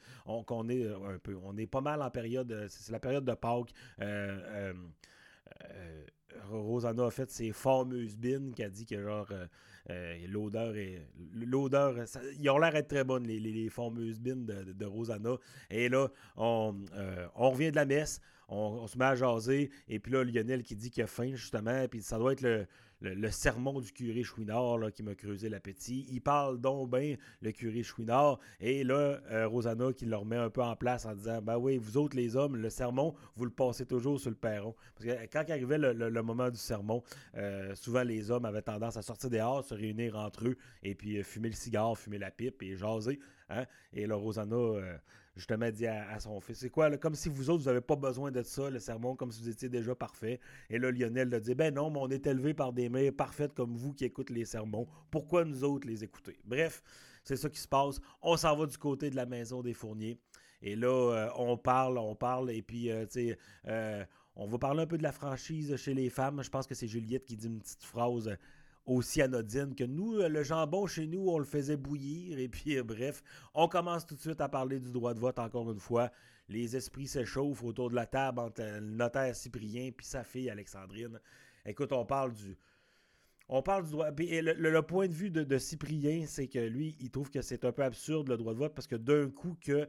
qu'on 0.47 0.69
est 0.69 0.87
un 0.87 1.19
peu, 1.19 1.37
on 1.43 1.57
est 1.57 1.67
pas 1.67 1.81
mal 1.81 2.03
en 2.03 2.11
période. 2.11 2.67
C'est 2.69 2.93
la 2.93 3.01
période 3.01 3.25
de 3.25 3.35
Pâques. 3.35 3.73
Rosanna 6.51 7.07
a 7.07 7.11
fait 7.11 7.31
ses 7.31 7.53
fameuses 7.53 8.17
bines 8.17 8.53
qui 8.55 8.63
a 8.63 8.69
dit 8.69 8.85
que 8.85 9.01
genre 9.03 9.29
euh, 9.91 10.27
l'odeur 10.29 10.77
est. 10.77 11.07
L'odeur. 11.35 11.97
Ils 12.39 12.51
ont 12.51 12.59
l'air 12.59 12.73
d'être 12.73 12.89
très 12.89 13.05
bonnes, 13.05 13.27
les, 13.27 13.41
les, 13.41 13.69
fameuses 13.69 14.21
bines 14.21 14.47
de, 14.47 14.73
de, 14.73 14.87
Rosanna. 14.87 15.37
Et 15.71 15.89
là, 15.89 16.09
on, 16.37 16.77
euh, 16.95 17.27
on 17.35 17.51
revient 17.51 17.71
de 17.71 17.77
la 17.77 17.85
messe, 17.85 18.21
on, 18.49 18.87
se 18.87 18.97
met 18.97 19.07
à 19.07 19.15
jaser, 19.15 19.71
et 19.89 19.99
puis 19.99 20.13
là, 20.13 20.25
Lionel 20.25 20.63
qui 20.63 20.77
dit 20.77 20.91
qu'il 20.91 21.03
a 21.03 21.07
faim, 21.07 21.33
justement, 21.35 21.87
puis 21.89 22.03
ça 22.03 22.19
doit 22.19 22.33
être 22.33 22.43
le, 22.43 22.67
le, 23.03 23.31
sermon 23.31 23.81
du 23.81 23.93
curé 23.93 24.23
Chouinard 24.23 24.93
qui 24.95 25.03
m'a 25.03 25.15
creusé 25.15 25.49
l'appétit. 25.49 26.07
Il 26.11 26.21
parle 26.21 26.61
donc 26.61 26.91
bien, 26.91 27.17
le 27.41 27.53
curé 27.53 27.83
Chouinard. 27.83 28.39
Et 28.61 28.85
là, 28.85 29.19
euh, 29.31 29.49
Rosanna 29.49 29.93
qui 29.93 30.07
le 30.07 30.17
remet 30.17 30.37
un 30.37 30.51
peu 30.51 30.63
en 30.63 30.77
place 30.77 31.05
en 31.07 31.15
disant 31.15 31.43
Ben 31.43 31.59
oui, 31.59 31.79
vous 31.79 31.97
autres 31.97 32.17
les 32.17 32.37
hommes, 32.37 32.57
le 32.57 32.71
sermon, 32.71 33.15
vous 33.37 33.45
le 33.45 33.51
passez 33.51 33.87
toujours 33.87 34.21
sur 34.21 34.31
le 34.31 34.37
perron. 34.37 34.75
Parce 34.95 35.07
que 35.07 35.27
quand 35.33 35.51
arrivait 35.51 35.79
le, 35.79 36.23
moment 36.23 36.51
du 36.51 36.59
sermon, 36.59 37.03
euh, 37.37 37.75
souvent 37.75 38.03
les 38.03 38.31
hommes 38.31 38.45
avaient 38.45 38.63
tendance 38.63 38.97
à 38.97 39.03
sortir 39.03 39.31
dehors, 39.31 39.65
se 39.65 39.75
réunir 39.75 40.17
entre 40.17 40.49
eux, 40.49 40.57
et 40.83 40.95
puis 40.95 41.19
euh, 41.19 41.23
fumer 41.23 41.49
le 41.49 41.55
cigare, 41.55 41.99
fumer 41.99 42.19
la 42.19 42.31
pipe 42.31 42.63
et 42.63 42.77
jaser. 42.77 43.19
Hein. 43.49 43.65
Et 43.93 44.07
là, 44.07 44.15
Rosanna 44.15 44.57
justement 45.35 45.71
dit 45.71 45.87
à, 45.87 46.19
son 46.21 46.41
fils, 46.41 46.59
c'est 46.59 46.71
quoi, 46.71 46.97
comme 46.99 47.15
si 47.15 47.29
vous 47.29 47.51
autres, 47.51 47.63
vous 47.63 47.69
n'avez 47.69 47.81
pas 47.81 47.97
besoin 47.97 48.31
de 48.31 48.43
ça, 48.43 48.71
le 48.71 48.79
sermon, 48.79 49.17
comme 49.17 49.33
si 49.33 49.43
vous 49.43 49.49
étiez 49.49 49.69
déjà 49.69 49.95
parfait. 49.95 50.41
Et 50.71 50.79
là, 50.79 50.91
Lionel 50.91 51.33
a 51.35 51.41
dit, 51.41 51.55
ben 51.55 51.75
non, 51.75 51.91
mais 51.91 51.99
on 52.01 52.09
est 52.09 52.27
élevé 52.27 52.55
par 52.55 52.73
des 52.73 52.89
mères 52.89 53.13
parfaites 53.13 53.55
comme 53.55 53.75
vous 53.75 53.93
qui 53.93 54.05
écoutent 54.05 54.31
les 54.31 54.45
sermons. 54.45 54.87
Pourquoi 55.11 55.45
nous 55.45 55.65
autres 55.65 55.87
les 55.87 56.05
écouter? 56.05 56.39
Bref, 56.45 56.83
c'est 57.25 57.37
ça 57.37 57.49
qui 57.49 57.61
se 57.61 57.69
passe. 57.69 58.01
On 58.21 58.37
s'en 58.37 58.57
va 58.57 58.67
du 58.67 58.77
côté 58.77 59.11
de 59.11 59.17
la 59.17 59.27
maison 59.27 59.63
des 59.63 59.75
fourniers. 59.75 60.19
Et 60.63 60.77
là, 60.77 60.89
euh, 60.89 61.29
on 61.37 61.57
parle, 61.57 61.99
on 61.99 62.15
parle, 62.15 62.51
et 62.51 62.63
puis, 62.63 62.91
euh, 62.91 63.05
tu 63.07 63.31
sais, 63.31 63.39
euh, 63.67 64.05
on 64.37 64.47
va 64.47 64.59
parler 64.59 64.83
un 64.83 64.87
peu 64.87 64.97
de 64.97 65.03
la 65.03 65.13
franchise 65.13 65.75
chez 65.77 65.93
les 65.93 66.09
femmes. 66.09 66.43
Je 66.43 66.51
pense 66.51 66.67
que 66.67 66.75
c'est 66.75 66.87
Juliette 66.87 67.25
qui 67.25 67.37
dit 67.37 67.49
une 67.49 67.61
petite 67.61 67.83
phrase 67.83 68.31
aussi 68.87 69.23
anodine 69.23 69.75
que 69.75 69.85
nous, 69.85 70.17
euh, 70.17 70.29
le 70.29 70.43
jambon 70.43 70.87
chez 70.87 71.07
nous, 71.07 71.29
on 71.29 71.39
le 71.39 71.45
faisait 71.45 71.77
bouillir. 71.77 72.39
Et 72.39 72.49
puis, 72.49 72.77
euh, 72.77 72.83
bref, 72.83 73.23
on 73.55 73.69
commence 73.69 74.07
tout 74.07 74.15
de 74.15 74.21
suite 74.21 74.41
à 74.41 74.49
parler 74.49 74.81
du 74.81 74.93
droit 74.93 75.15
de 75.15 75.21
vote 75.21 75.39
encore 75.39 75.71
une 75.71 75.81
fois. 75.81 76.11
Les 76.49 76.77
esprits 76.77 77.07
s'échauffent 77.07 77.65
autour 77.65 77.91
de 77.91 77.95
la 77.95 78.07
table 78.07 78.41
entre 78.41 78.63
le 78.63 78.81
notaire 78.81 79.35
Cyprien 79.35 79.85
et 79.85 79.97
sa 80.01 80.25
fille 80.25 80.51
Alexandrine. 80.51 81.21
Écoute, 81.65 81.93
on 81.93 82.05
parle 82.05 82.33
du. 82.33 82.57
On 83.49 83.63
parle 83.63 83.85
du 83.85 83.91
droit. 83.93 84.11
Le, 84.11 84.81
point 84.81 85.07
de 85.09 85.13
vue 85.13 85.31
de 85.31 85.59
Cyprien, 85.59 86.25
c'est 86.27 86.49
que 86.49 86.59
lui, 86.59 86.97
il 87.01 87.11
trouve 87.11 87.31
que 87.31 87.43
c'est 87.43 87.65
un 87.65 87.73
peu 87.73 87.83
absurde 87.83 88.29
le 88.29 88.37
droit 88.37 88.55
de 88.55 88.59
vote 88.59 88.75
parce 88.75 88.87
que 88.87 88.97
d'un 88.97 89.29
coup 89.31 89.57
que 89.61 89.89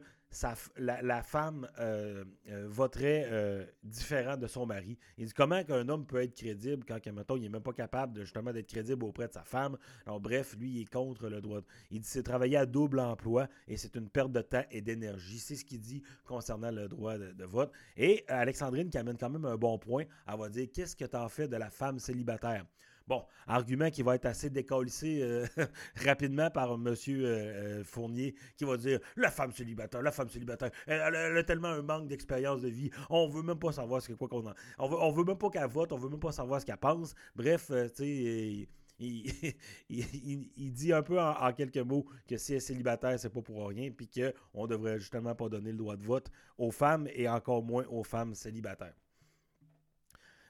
la, 0.76 1.22
femme 1.22 1.68
euh, 1.78 2.24
euh, 2.48 2.66
voterait 2.68 3.26
euh, 3.30 3.64
différent 3.82 4.36
de 4.36 4.46
son 4.46 4.66
mari. 4.66 4.98
Il 5.18 5.26
dit 5.26 5.32
comment 5.32 5.62
qu'un 5.64 5.88
homme 5.88 6.06
peut 6.06 6.22
être 6.22 6.34
crédible 6.34 6.84
quand, 6.86 7.04
mettons, 7.12 7.36
il 7.36 7.42
n'est 7.42 7.48
même 7.48 7.62
pas 7.62 7.72
capable 7.72 8.12
de, 8.14 8.22
justement 8.22 8.52
d'être 8.52 8.68
crédible 8.68 9.04
auprès 9.04 9.28
de 9.28 9.32
sa 9.32 9.44
femme? 9.44 9.76
Alors 10.06 10.20
bref, 10.20 10.56
lui, 10.58 10.70
il 10.70 10.80
est 10.82 10.92
contre 10.92 11.28
le 11.28 11.40
droit. 11.40 11.60
Il 11.90 12.00
dit 12.00 12.08
c'est 12.08 12.22
travailler 12.22 12.56
à 12.56 12.66
double 12.66 13.00
emploi 13.00 13.48
et 13.68 13.76
c'est 13.76 13.94
une 13.96 14.08
perte 14.08 14.32
de 14.32 14.40
temps 14.40 14.64
et 14.70 14.80
d'énergie. 14.80 15.38
C'est 15.38 15.56
ce 15.56 15.64
qu'il 15.64 15.80
dit 15.80 16.02
concernant 16.24 16.70
le 16.70 16.88
droit 16.88 17.18
de, 17.18 17.32
de, 17.32 17.44
vote. 17.44 17.72
Et 17.96 18.24
Alexandrine 18.28 18.90
qui 18.90 18.98
amène 18.98 19.16
quand 19.16 19.30
même 19.30 19.44
un 19.44 19.56
bon 19.56 19.78
point, 19.78 20.04
elle 20.26 20.38
va 20.38 20.48
dire 20.48 20.68
qu'est-ce 20.72 20.96
que 20.96 21.04
tu 21.04 21.16
en 21.16 21.28
fais 21.28 21.48
de 21.48 21.56
la 21.56 21.70
femme 21.70 21.98
célibataire? 21.98 22.64
Bon, 23.06 23.22
argument 23.46 23.90
qui 23.90 24.02
va 24.02 24.14
être 24.14 24.24
assez 24.24 24.48
décalissé 24.48 25.20
euh, 25.20 25.46
rapidement 26.06 26.50
par 26.50 26.72
M. 26.72 26.86
Euh, 26.88 26.94
euh, 27.08 27.84
Fournier 27.84 28.34
qui 28.56 28.64
va 28.64 28.78
dire 28.78 28.98
la 29.16 29.30
femme 29.30 29.52
célibataire, 29.52 30.00
la 30.00 30.10
femme 30.10 30.30
célibataire, 30.30 30.70
elle, 30.86 31.14
a 31.14 31.42
tellement 31.42 31.68
un 31.68 31.82
manque 31.82 32.08
d'expérience 32.08 32.62
de 32.62 32.68
vie, 32.68 32.90
on 33.10 33.28
veut 33.28 33.42
même 33.42 33.58
pas 33.58 33.72
savoir 33.72 34.00
ce 34.00 34.08
que 34.08 34.14
quoi 34.14 34.28
qu'on 34.28 34.46
a. 34.46 34.54
On 34.78 34.88
veut, 34.88 34.96
on 34.98 35.10
veut 35.10 35.24
même 35.24 35.36
pas 35.36 35.50
qu'elle 35.50 35.68
vote, 35.68 35.92
on 35.92 35.98
veut 35.98 36.08
même 36.08 36.18
pas 36.18 36.32
savoir 36.32 36.62
ce 36.62 36.66
qu'elle 36.66 36.78
pense. 36.78 37.14
Bref, 37.36 37.70
tu 37.94 38.04
sais. 38.04 38.68
Il, 39.00 40.72
dit 40.72 40.92
un 40.92 41.02
peu 41.02 41.20
en, 41.20 41.52
quelques 41.52 41.78
mots 41.78 42.06
que 42.28 42.36
si 42.36 42.52
elle 42.52 42.58
est 42.58 42.60
célibataire, 42.60 43.18
c'est 43.18 43.28
pas 43.28 43.42
pour 43.42 43.66
rien, 43.66 43.90
puis 43.90 44.08
qu'on 44.08 44.66
devrait 44.66 45.00
justement 45.00 45.34
pas 45.34 45.48
donner 45.48 45.72
le 45.72 45.78
droit 45.78 45.96
de 45.96 46.04
vote 46.04 46.30
aux 46.56 46.70
femmes 46.70 47.08
et 47.12 47.28
encore 47.28 47.62
moins 47.64 47.84
aux 47.88 48.04
femmes 48.04 48.34
célibataires. 48.34 48.94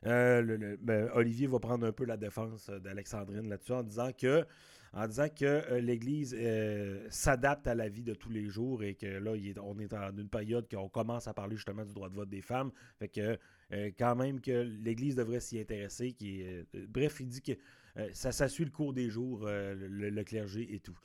Euh, 0.06 0.76
ben, 0.80 1.08
Olivier 1.14 1.46
va 1.46 1.58
prendre 1.58 1.87
un 1.87 1.92
peu 1.92 2.04
la 2.04 2.16
défense 2.16 2.68
euh, 2.68 2.78
d'Alexandrine 2.78 3.49
là-dessus 3.49 3.73
en 3.73 3.82
disant 3.82 4.11
que 4.12 4.44
en 4.92 5.08
disant 5.08 5.28
que 5.28 5.44
euh, 5.44 5.80
l'Église 5.80 6.37
s'adapte 7.11 7.66
à 7.66 7.75
la 7.75 7.88
vie 7.88 8.04
de 8.04 8.14
tous 8.14 8.30
les 8.30 8.46
jours 8.46 8.84
et 8.84 8.94
que 8.94 9.06
là, 9.06 9.32
on 9.62 9.78
est 9.80 9.88
dans 9.88 10.16
une 10.16 10.28
période 10.28 10.68
qu'on 10.70 10.88
commence 10.88 11.26
à 11.26 11.34
parler 11.34 11.56
justement 11.56 11.84
du 11.84 11.92
droit 11.92 12.08
de 12.08 12.14
vote 12.14 12.28
des 12.28 12.42
femmes. 12.42 12.70
Fait 13.00 13.08
que 13.08 13.37
quand 13.99 14.14
même 14.14 14.40
que 14.40 14.52
l'Église 14.52 15.16
devrait 15.16 15.40
s'y 15.40 15.58
intéresser. 15.58 16.14
Bref, 16.88 17.16
il 17.18 17.26
dit 17.26 17.42
que 17.42 17.52
ça, 18.12 18.30
ça 18.30 18.46
suit 18.46 18.64
le 18.64 18.70
cours 18.70 18.92
des 18.92 19.11
jours, 19.11 19.49
le, 19.49 20.23
clergé 20.23 20.73
et 20.73 20.78
tout. 20.78 20.96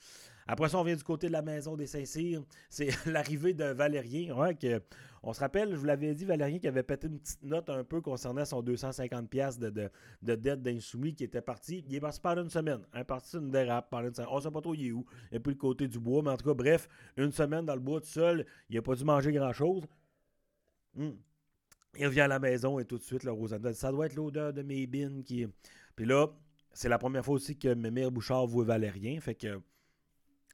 Après 0.51 0.67
ça, 0.67 0.79
on 0.79 0.83
vient 0.83 0.95
du 0.95 1.03
côté 1.03 1.27
de 1.27 1.31
la 1.31 1.43
maison 1.43 1.77
des 1.77 1.85
Saint-Cyr. 1.85 2.41
C'est 2.71 2.89
l'arrivée 3.05 3.53
de 3.53 3.65
Valérien. 3.65 4.33
que, 4.55 4.81
on 5.21 5.31
se 5.31 5.41
rappelle, 5.41 5.69
je 5.73 5.75
vous 5.75 5.85
l'avais 5.85 6.15
dit, 6.15 6.25
Valérien 6.25 6.57
qui 6.57 6.67
avait 6.67 6.81
pété 6.81 7.05
une 7.05 7.19
petite 7.19 7.43
note 7.43 7.69
un 7.69 7.83
peu 7.83 8.01
concernant 8.01 8.43
son 8.45 8.63
250$ 8.63 9.59
de, 9.59 9.69
de, 9.69 9.91
de 10.23 10.35
dette 10.35 10.63
d'insoumis 10.63 11.13
qui 11.13 11.23
était 11.23 11.43
parti. 11.43 11.85
Il 11.87 11.93
est 11.93 11.99
parti 11.99 12.19
pendant 12.19 12.41
une 12.41 12.49
semaine. 12.49 12.81
Est 12.95 13.03
parti 13.03 13.37
une 13.37 13.51
dérape 13.51 13.91
pendant 13.91 14.07
une 14.07 14.15
semaine. 14.15 14.29
On 14.31 14.37
ne 14.37 14.41
sait 14.41 14.49
pas 14.49 14.61
trop 14.61 14.73
il 14.73 14.87
est 14.87 14.91
où. 14.91 15.05
A 15.31 15.39
plus 15.39 15.51
le 15.51 15.59
côté 15.59 15.87
du 15.87 15.99
bois. 15.99 16.23
Mais 16.23 16.31
en 16.31 16.37
tout 16.37 16.47
cas, 16.47 16.55
bref, 16.55 16.89
une 17.15 17.31
semaine 17.31 17.67
dans 17.67 17.75
le 17.75 17.81
bois 17.81 18.01
tout 18.01 18.07
seul. 18.07 18.43
Il 18.71 18.75
n'a 18.75 18.81
pas 18.81 18.95
dû 18.95 19.03
manger 19.03 19.31
grand-chose. 19.31 19.83
Hmm. 20.95 21.11
Il 21.95 22.07
revient 22.07 22.21
à 22.21 22.27
la 22.27 22.39
maison 22.39 22.79
et 22.79 22.85
tout 22.85 22.97
de 22.97 23.03
suite, 23.03 23.23
le 23.23 23.31
Rosanna 23.31 23.71
Ça 23.73 23.91
doit 23.91 24.07
être 24.07 24.15
l'odeur 24.15 24.51
de 24.51 24.63
mes 24.63 24.87
bines 24.87 25.23
qui. 25.23 25.45
Puis 25.95 26.07
là, 26.07 26.25
c'est 26.73 26.89
la 26.89 26.97
première 26.97 27.23
fois 27.23 27.35
aussi 27.35 27.55
que 27.55 27.71
Mémire 27.75 28.09
Bouchard 28.09 28.47
voit 28.47 28.63
Valérien. 28.63 29.19
Fait 29.21 29.35
que 29.35 29.61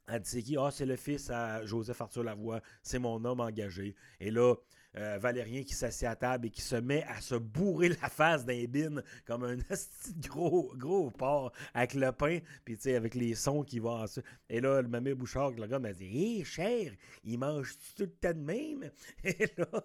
elle 0.08 0.20
dit 0.20 0.30
c'est 0.30 0.42
qui? 0.42 0.56
Ah, 0.56 0.70
c'est 0.70 0.86
le 0.86 0.96
fils 0.96 1.30
à 1.30 1.64
Joseph 1.64 2.00
Arthur 2.00 2.22
Lavoie, 2.22 2.60
c'est 2.82 2.98
mon 2.98 3.24
homme 3.24 3.40
engagé. 3.40 3.94
Et 4.20 4.30
là, 4.30 4.54
euh, 4.98 5.18
Valérien 5.18 5.62
qui 5.62 5.74
s'assied 5.74 6.08
à 6.08 6.16
table 6.16 6.46
et 6.46 6.50
qui 6.50 6.62
se 6.62 6.76
met 6.76 7.04
à 7.04 7.20
se 7.20 7.34
bourrer 7.34 7.90
la 7.90 8.08
face 8.08 8.46
d'un 8.46 8.64
bin 8.64 9.02
comme 9.26 9.44
un 9.44 9.56
gros, 10.28 10.72
gros 10.74 11.10
porc 11.10 11.52
avec 11.74 11.92
le 11.94 12.10
pain, 12.12 12.38
puis 12.64 12.76
tu 12.76 12.82
sais, 12.82 12.94
avec 12.94 13.14
les 13.14 13.34
sons 13.34 13.62
qui 13.62 13.78
vont 13.78 14.02
en 14.02 14.06
Et 14.48 14.60
là, 14.60 14.80
le 14.80 14.88
mamé 14.88 15.14
Bouchard, 15.14 15.50
le 15.50 15.66
gars 15.66 15.78
m'a 15.78 15.92
dit 15.92 16.38
Hé, 16.38 16.44
cher, 16.44 16.92
il 17.24 17.38
mange 17.38 17.76
tout 17.94 18.04
le 18.04 18.10
temps 18.10 18.32
de 18.32 18.38
même 18.38 18.90
Et 19.24 19.50
là, 19.58 19.82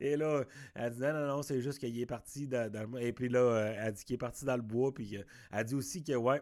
et 0.00 0.16
là 0.16 0.44
elle 0.74 0.94
dit 0.94 1.00
Non, 1.00 1.12
non, 1.12 1.26
non, 1.26 1.42
c'est 1.42 1.60
juste 1.60 1.78
qu'il 1.78 1.98
est 2.00 2.06
parti 2.06 2.46
dans, 2.46 2.70
dans, 2.70 2.96
Et 2.96 3.12
puis 3.12 3.28
là, 3.28 3.74
elle 3.76 3.92
dit 3.92 4.04
qu'il 4.04 4.14
est 4.14 4.18
parti 4.18 4.46
dans 4.46 4.56
le 4.56 4.62
bois, 4.62 4.94
puis 4.94 5.18
elle 5.52 5.64
dit 5.64 5.74
aussi 5.74 6.02
que, 6.02 6.14
ouais, 6.14 6.40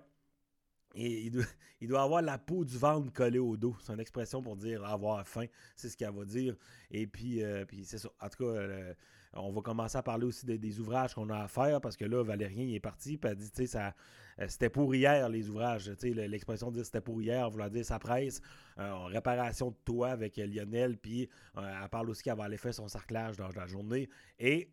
il 1.80 1.88
doit, 1.88 2.02
avoir 2.02 2.22
la 2.22 2.38
peau 2.38 2.64
du 2.64 2.76
ventre 2.76 3.12
collée 3.12 3.38
au 3.38 3.56
dos. 3.56 3.76
C'est 3.80 3.92
une 3.92 4.00
expression 4.00 4.42
pour 4.42 4.56
dire 4.56 4.84
avoir 4.84 5.26
faim. 5.26 5.46
C'est 5.76 5.88
ce 5.88 5.96
qu'elle 5.96 6.12
va 6.12 6.24
dire. 6.24 6.56
Et 6.90 7.06
puis, 7.06 7.42
euh, 7.42 7.64
puis 7.64 7.84
c'est 7.84 7.98
ça. 7.98 8.08
En 8.20 8.28
tout 8.28 8.44
cas, 8.44 8.50
euh, 8.50 8.94
on 9.34 9.52
va 9.52 9.60
commencer 9.60 9.96
à 9.96 10.02
parler 10.02 10.24
aussi 10.24 10.44
des, 10.44 10.80
ouvrages 10.80 11.14
qu'on 11.14 11.28
a 11.30 11.38
à 11.38 11.48
faire 11.48 11.80
parce 11.80 11.96
que 11.96 12.04
là, 12.04 12.24
Valérien 12.24 12.74
est 12.74 12.80
parti. 12.80 13.16
Puis 13.16 13.30
elle 13.30 13.36
dit, 13.36 13.50
tu 13.50 13.58
sais, 13.58 13.66
ça, 13.68 13.94
euh, 14.40 14.46
c'était 14.48 14.70
pour 14.70 14.92
hier 14.92 15.28
les 15.28 15.48
ouvrages. 15.48 15.84
Tu 16.00 16.14
sais, 16.14 16.28
l'expression 16.28 16.70
de 16.70 16.76
dire 16.76 16.84
c'était 16.84 17.00
pour 17.00 17.22
hier, 17.22 17.48
vouloir 17.48 17.70
dire 17.70 17.84
sa 17.84 18.00
presse. 18.00 18.40
en 18.76 19.04
réparation 19.04 19.70
de 19.70 19.76
toit 19.84 20.10
avec 20.10 20.36
Lionel. 20.36 20.96
Puis 20.96 21.28
elle 21.56 21.88
parle 21.90 22.10
aussi 22.10 22.24
qu'elle 22.24 22.36
va 22.36 22.44
aller 22.44 22.56
faire 22.56 22.74
son 22.74 22.88
sarclage 22.88 23.36
dans 23.36 23.50
la 23.54 23.66
journée. 23.68 24.08
Et 24.40 24.68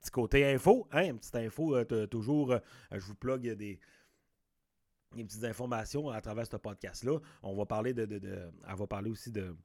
petit 0.00 0.10
côté 0.10 0.46
info, 0.54 0.88
hein, 0.90 1.16
petite 1.16 1.36
info, 1.36 1.84
toujours, 2.06 2.54
je 2.92 2.98
vous 2.98 3.14
plug 3.14 3.46
des 3.54 3.78
des 5.14 5.24
petites 5.24 5.44
informations 5.44 6.10
à 6.10 6.20
travers 6.20 6.46
ce 6.46 6.56
podcast-là. 6.56 7.18
On 7.42 7.54
va 7.54 7.66
parler 7.66 7.94
de, 7.94 8.04
de, 8.04 8.18
Elle 8.18 8.76
va 8.76 8.86
parler 8.86 9.10
aussi 9.10 9.30
de, 9.30 9.56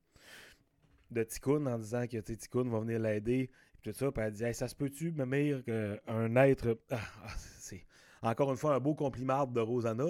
de 1.11 1.23
Tikkun 1.23 1.65
en 1.65 1.77
disant 1.77 2.07
que 2.07 2.17
Tikkun 2.17 2.69
va 2.69 2.79
venir 2.79 2.99
l'aider. 2.99 3.49
Tout 3.81 3.91
ça. 3.93 4.11
Puis 4.11 4.23
elle 4.23 4.31
dit 4.31 4.53
Ça 4.53 4.67
se 4.67 4.75
peut-tu, 4.75 5.11
me 5.11 5.61
qu'un 5.61 6.35
être. 6.37 6.79
Ah, 6.89 6.99
ah, 7.23 7.33
c'est 7.59 7.85
encore 8.21 8.51
une 8.51 8.57
fois 8.57 8.75
un 8.75 8.79
beau 8.79 8.95
compliment 8.95 9.45
de 9.45 9.59
Rosanna. 9.59 10.05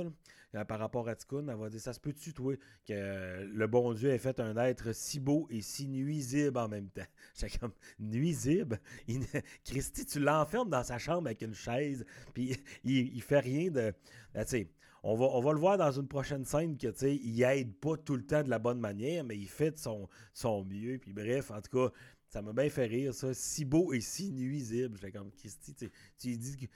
Euh, 0.55 0.63
par 0.65 0.77
rapport 0.77 1.09
à 1.09 1.15
Tikkun, 1.15 1.47
elle 1.47 1.55
va 1.55 1.67
dire 1.67 1.81
Ça 1.81 1.93
se 1.93 1.99
peut-tu, 1.99 2.31
toi, 2.31 2.53
que 2.87 3.43
le 3.43 3.65
bon 3.65 3.93
Dieu 3.93 4.11
ait 4.11 4.19
fait 4.19 4.39
un 4.39 4.55
être 4.57 4.93
si 4.93 5.19
beau 5.19 5.47
et 5.49 5.61
si 5.61 5.87
nuisible 5.87 6.59
en 6.59 6.67
même 6.67 6.89
temps? 6.89 7.01
J'étais 7.35 7.57
comme 7.57 7.73
Nuisible? 7.97 8.79
Christy, 9.65 10.05
tu 10.05 10.19
l'enfermes 10.19 10.69
dans 10.69 10.83
sa 10.83 10.99
chambre 10.99 11.25
avec 11.25 11.41
une 11.41 11.55
chaise, 11.55 12.05
puis 12.35 12.55
il, 12.83 13.15
il 13.15 13.21
fait 13.23 13.39
rien 13.39 13.71
de. 13.71 13.93
Ben, 14.35 14.43
tu 14.43 14.49
sais, 14.49 14.69
on 15.03 15.15
va, 15.15 15.25
on 15.25 15.41
va 15.41 15.51
le 15.51 15.60
voir 15.60 15.77
dans 15.77 15.91
une 15.91 16.07
prochaine 16.07 16.45
scène 16.45 16.77
que, 16.77 16.88
tu 16.88 17.00
sais, 17.00 17.15
il 17.15 17.43
aide 17.43 17.75
pas 17.75 17.98
tout 17.98 18.15
le 18.15 18.25
temps 18.25 18.41
de 18.41 18.50
la 18.50 18.60
bonne 18.60 18.79
manière, 18.79 19.24
mais 19.25 19.38
il 19.38 19.50
fait 19.50 19.72
de 19.72 19.77
son, 19.77 20.07
son 20.33 20.63
mieux. 20.63 20.98
Puis 20.98 21.12
bref, 21.12 21.51
en 21.51 21.62
tout 21.62 21.77
cas, 21.77 21.93
ça 22.29 22.41
m'a 22.41 22.53
bien 22.53 22.69
fait 22.69 22.86
rire, 22.86 23.13
ça. 23.13 23.33
Si 23.33 23.65
beau 23.65 23.93
et 23.93 24.00
si 24.00 24.31
nuisible. 24.31 24.95
J'étais 24.95 25.12
comme, 25.12 25.29
Christy, 25.31 25.75
tu, 25.75 26.38
dis 26.38 26.57
qu'il 26.57 26.69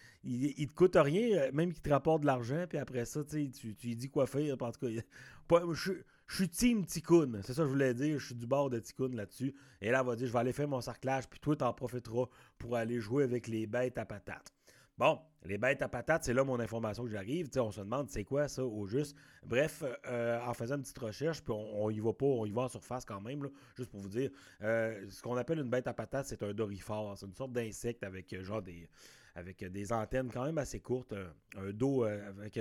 il 0.60 0.67
te 0.67 0.74
coûte 0.74 0.98
rien, 0.98 1.38
euh, 1.38 1.51
même 1.53 1.74
qu'il 1.74 1.81
te 1.81 1.89
rapporte 1.89 2.22
de 2.22 2.27
l'argent, 2.27 2.65
puis 2.67 2.77
après 2.77 3.05
ça, 3.05 3.24
tu, 3.24 3.50
tu 3.50 3.75
lui 3.81 3.96
dis 3.96 4.10
quoi 4.10 4.27
faire. 4.27 4.55
En 4.60 4.72
tout 4.72 4.88
cas, 4.88 5.63
je, 5.72 5.93
je 6.27 6.36
suis 6.36 6.50
team 6.50 6.86
Tikkun. 6.86 7.41
C'est 7.43 7.53
ça 7.53 7.62
que 7.62 7.69
je 7.69 7.74
voulais 7.74 7.93
dire. 7.93 8.19
Je 8.19 8.25
suis 8.25 8.36
du 8.36 8.46
bord 8.46 8.69
de 8.69 8.79
Tikkun 8.79 9.15
là-dessus. 9.15 9.55
Et 9.81 9.89
là, 9.89 10.01
elle 10.01 10.05
va 10.05 10.15
dire, 10.17 10.27
je 10.27 10.34
vais 10.34 10.39
aller 10.39 10.53
faire 10.53 10.67
mon 10.67 10.81
sarclage, 10.81 11.29
puis 11.29 11.39
toi, 11.39 11.55
t'en 11.55 11.74
profiteras 11.74 12.25
pour 12.57 12.75
aller 12.75 13.00
jouer 13.00 13.24
avec 13.24 13.48
les 13.48 13.67
bêtes 13.67 13.98
à 13.98 14.05
patates. 14.05 14.56
Bon, 14.98 15.20
les 15.44 15.60
bêtes 15.60 15.84
à 15.84 15.88
patates, 15.88 16.24
c'est 16.24 16.34
là 16.34 16.44
mon 16.44 16.60
information 16.60 17.04
que 17.04 17.12
j'arrive. 17.12 17.50
On 17.58 17.70
se 17.70 17.82
demande 17.82 18.10
c'est 18.10 18.24
quoi 18.24 18.48
ça 18.48 18.66
au 18.66 18.88
juste? 18.88 19.16
Bref, 19.46 19.84
euh, 20.08 20.39
en 20.42 20.56
faisant 20.56 20.75
une 20.75 20.82
petite 20.82 20.98
recherche, 20.98 21.44
puis 21.44 21.54
on, 21.54 21.92
y 21.92 22.00
va 22.00 22.13
pas, 22.13 22.25
on 22.25 22.48
y 22.48 22.51
va 22.51 22.63
en 22.63 22.68
surface 22.68 23.06
quand 23.06 23.22
même, 23.22 23.48
juste 23.75 23.92
pour 23.92 24.00
vous 24.00 24.10
dire. 24.10 24.32
Euh, 24.63 25.06
ce 25.10 25.22
qu'on 25.22 25.38
appelle 25.38 25.60
une 25.60 25.70
bête 25.70 25.88
à 25.88 25.94
patates, 25.94 26.25
c'est 26.25 26.42
un 26.42 26.51
dorifort. 26.51 27.16
C'est 27.16 27.27
une 27.27 27.36
sorte 27.36 27.51
d'insecte 27.51 28.04
avec 28.04 28.34
euh, 28.34 28.44
genre 28.44 28.63
des 28.63 28.89
avec 29.36 29.63
des 29.63 29.94
antennes 29.94 30.32
quand 30.34 30.44
même 30.44 30.58
assez 30.58 30.80
courtes, 30.80 31.13
un, 31.56 31.72
dos 31.72 32.04
avec 32.04 32.60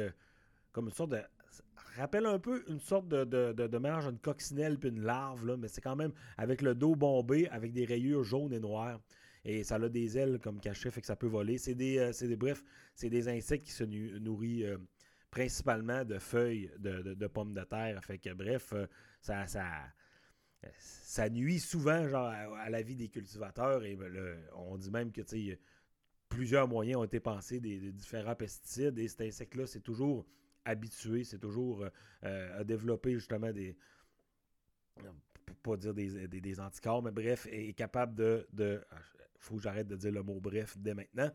comme 0.73 0.88
une 0.88 0.93
sorte 0.93 1.12
de. 1.12 1.23
Rappelle 1.97 2.26
un 2.26 2.38
peu 2.38 2.62
une 2.69 2.81
sorte 2.81 3.09
de, 3.09 3.25
de, 3.25 3.55
de, 3.55 3.66
de 3.66 3.78
mélange 3.78 4.05
une 4.05 4.19
coccinelle 4.19 4.78
puis 4.78 4.90
une 4.90 5.00
larve, 5.00 5.47
là, 5.47 5.57
mais 5.57 5.69
c'est 5.69 5.81
quand 5.81 5.97
même 5.97 6.12
avec 6.37 6.61
le 6.61 6.75
dos 6.75 6.95
bombé, 6.95 7.49
avec 7.49 7.73
des 7.73 7.87
rayures 7.87 8.25
jaunes 8.25 8.52
et 8.52 8.61
noires 8.61 9.00
et 9.48 9.62
ça 9.62 9.76
a 9.76 9.88
des 9.88 10.18
ailes 10.18 10.40
comme 10.40 10.58
cachet, 10.58 10.90
fait 10.90 11.00
que 11.00 11.06
ça 11.06 11.14
peut 11.14 11.28
voler. 11.28 11.56
C'est 11.56 11.76
des, 11.76 11.98
euh, 11.98 12.26
des, 12.26 12.36
bref, 12.36 12.64
c'est 12.96 13.08
des 13.08 13.28
insectes 13.28 13.64
qui 13.64 13.72
se 13.72 13.84
nourrissent 13.84 14.64
euh, 14.64 14.78
principalement 15.30 16.04
de 16.04 16.18
feuilles 16.18 16.68
de, 16.78 17.26
pommes 17.28 17.54
de 17.54 17.62
terre. 17.62 18.04
Fait 18.04 18.18
que 18.18 18.32
bref, 18.32 18.72
euh, 18.72 18.88
ça, 19.20 19.46
ça, 19.46 19.64
ça 20.78 21.30
nuit 21.30 21.60
souvent 21.60 22.08
genre, 22.08 22.26
à, 22.26 22.68
la 22.70 22.82
vie 22.82 22.96
des 22.96 23.08
cultivateurs 23.08 23.84
et 23.84 23.94
ben, 23.94 24.12
on 24.56 24.76
dit 24.78 24.90
même 24.90 25.12
que 25.12 25.22
plusieurs 26.28 26.66
moyens 26.66 26.98
ont 26.98 27.04
été 27.04 27.20
pensés 27.20 27.60
des, 27.60 27.92
différents 27.92 28.34
pesticides 28.34 28.98
et 28.98 29.06
cet 29.06 29.20
insecte-là, 29.20 29.68
c'est 29.68 29.80
toujours 29.80 30.26
habitué, 30.64 31.22
c'est 31.22 31.38
toujours 31.38 31.86
à 32.22 32.64
développer 32.64 33.12
justement 33.12 33.52
des 33.52 33.76
pas 35.62 35.76
dire 35.76 35.94
des, 35.94 36.26
des, 36.26 36.60
anticorps, 36.60 37.02
mais 37.02 37.12
bref, 37.12 37.46
est 37.50 37.72
capable 37.74 38.14
de, 38.14 38.46
de 38.52 38.80
faut 39.46 39.56
que 39.56 39.62
j'arrête 39.62 39.86
de 39.86 39.96
dire 39.96 40.12
le 40.12 40.22
mot 40.22 40.40
bref 40.40 40.76
dès 40.78 40.94
maintenant, 40.94 41.30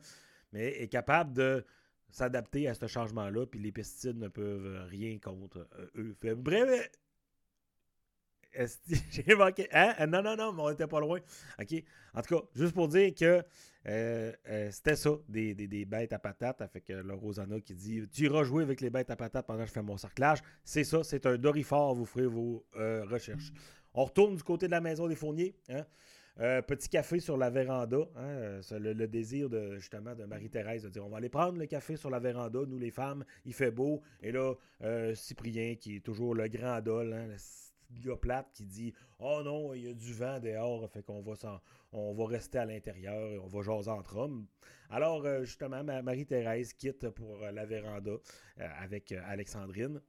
mais 0.51 0.81
est 0.81 0.87
capable 0.87 1.33
de 1.33 1.65
s'adapter 2.11 2.67
à 2.67 2.73
ce 2.73 2.87
changement-là, 2.87 3.45
puis 3.45 3.59
les 3.59 3.71
pesticides 3.71 4.17
ne 4.17 4.27
peuvent 4.27 4.85
rien 4.89 5.17
contre 5.19 5.67
euh, 5.79 6.13
eux. 6.25 6.35
bref, 6.35 6.89
j'ai 9.11 9.35
manqué. 9.35 9.69
Hein? 9.71 9.95
Euh, 10.01 10.07
non, 10.07 10.21
non, 10.21 10.35
non, 10.35 10.51
mais 10.51 10.61
on 10.61 10.69
était 10.71 10.87
pas 10.87 10.99
loin. 10.99 11.19
OK. 11.59 11.83
En 12.13 12.21
tout 12.21 12.35
cas, 12.35 12.45
juste 12.53 12.73
pour 12.73 12.89
dire 12.89 13.13
que 13.15 13.41
euh, 13.87 14.33
c'était 14.71 14.97
ça, 14.97 15.11
des, 15.29 15.85
bêtes 15.85 16.11
à 16.11 16.19
patates. 16.19 16.61
Avec 16.61 16.89
le 16.89 17.13
Rosanna 17.13 17.61
qui 17.61 17.73
dit 17.73 18.05
Tu 18.11 18.25
iras 18.25 18.43
jouer 18.43 18.63
avec 18.63 18.81
les 18.81 18.89
bêtes 18.89 19.09
à 19.09 19.15
patates 19.15 19.47
pendant 19.47 19.61
que 19.61 19.67
je 19.67 19.71
fais 19.71 19.81
mon 19.81 19.95
cerclage. 19.95 20.39
C'est 20.65 20.83
ça, 20.83 21.01
c'est 21.03 21.25
un 21.25 21.37
dorifort. 21.37 21.95
Vous 21.95 22.05
ferez 22.05 22.27
vos 22.27 22.65
recherches. 22.73 23.53
On 23.93 24.03
retourne 24.03 24.35
du 24.35 24.43
côté 24.43 24.65
de 24.65 24.71
la 24.71 24.81
maison 24.81 25.07
des 25.07 25.15
fourniers. 25.15 25.55
Hein? 25.69 25.85
Euh, 26.39 26.61
petit 26.61 26.89
café 26.89 27.19
sur 27.19 27.37
la 27.37 27.49
véranda. 27.49 27.97
Hein, 28.15 28.23
euh, 28.23 28.61
le, 28.79 29.07
désir 29.07 29.49
de 29.49 29.77
justement 29.77 30.15
de 30.15 30.23
Marie-Thérèse 30.25 30.83
de 30.83 30.89
dire 30.89 31.05
on 31.05 31.09
va 31.09 31.17
aller 31.17 31.29
prendre 31.29 31.57
le 31.57 31.65
café 31.65 31.97
sur 31.97 32.09
la 32.09 32.19
véranda, 32.19 32.59
nous 32.67 32.79
les 32.79 32.91
femmes, 32.91 33.25
il 33.45 33.53
fait 33.53 33.71
beau. 33.71 34.01
Et 34.21 34.31
là, 34.31 34.53
euh, 34.81 35.13
Cyprien, 35.13 35.75
qui 35.75 35.97
est 35.97 35.99
toujours 35.99 36.33
le 36.33 36.47
grand 36.47 36.73
adol, 36.73 37.13
hein, 37.13 37.27
le 38.05 38.15
plate 38.15 38.47
qui 38.53 38.65
dit 38.65 38.93
Oh 39.19 39.41
non, 39.43 39.73
il 39.73 39.83
y 39.83 39.89
a 39.89 39.93
du 39.93 40.13
vent 40.13 40.39
dehors, 40.39 40.89
fait 40.89 41.03
qu'on 41.03 41.21
va 41.21 41.33
on 41.91 42.13
va 42.13 42.25
rester 42.25 42.57
à 42.57 42.65
l'intérieur 42.65 43.31
et 43.31 43.37
on 43.37 43.47
va 43.47 43.61
jaser 43.61 43.91
entre 43.91 44.15
hommes. 44.15 44.47
Alors, 44.89 45.25
justement, 45.43 45.83
Marie-Thérèse 45.83 46.73
quitte 46.73 47.09
pour 47.09 47.39
la 47.39 47.65
véranda 47.65 48.11
avec 48.57 49.11
Alexandrine. 49.11 50.01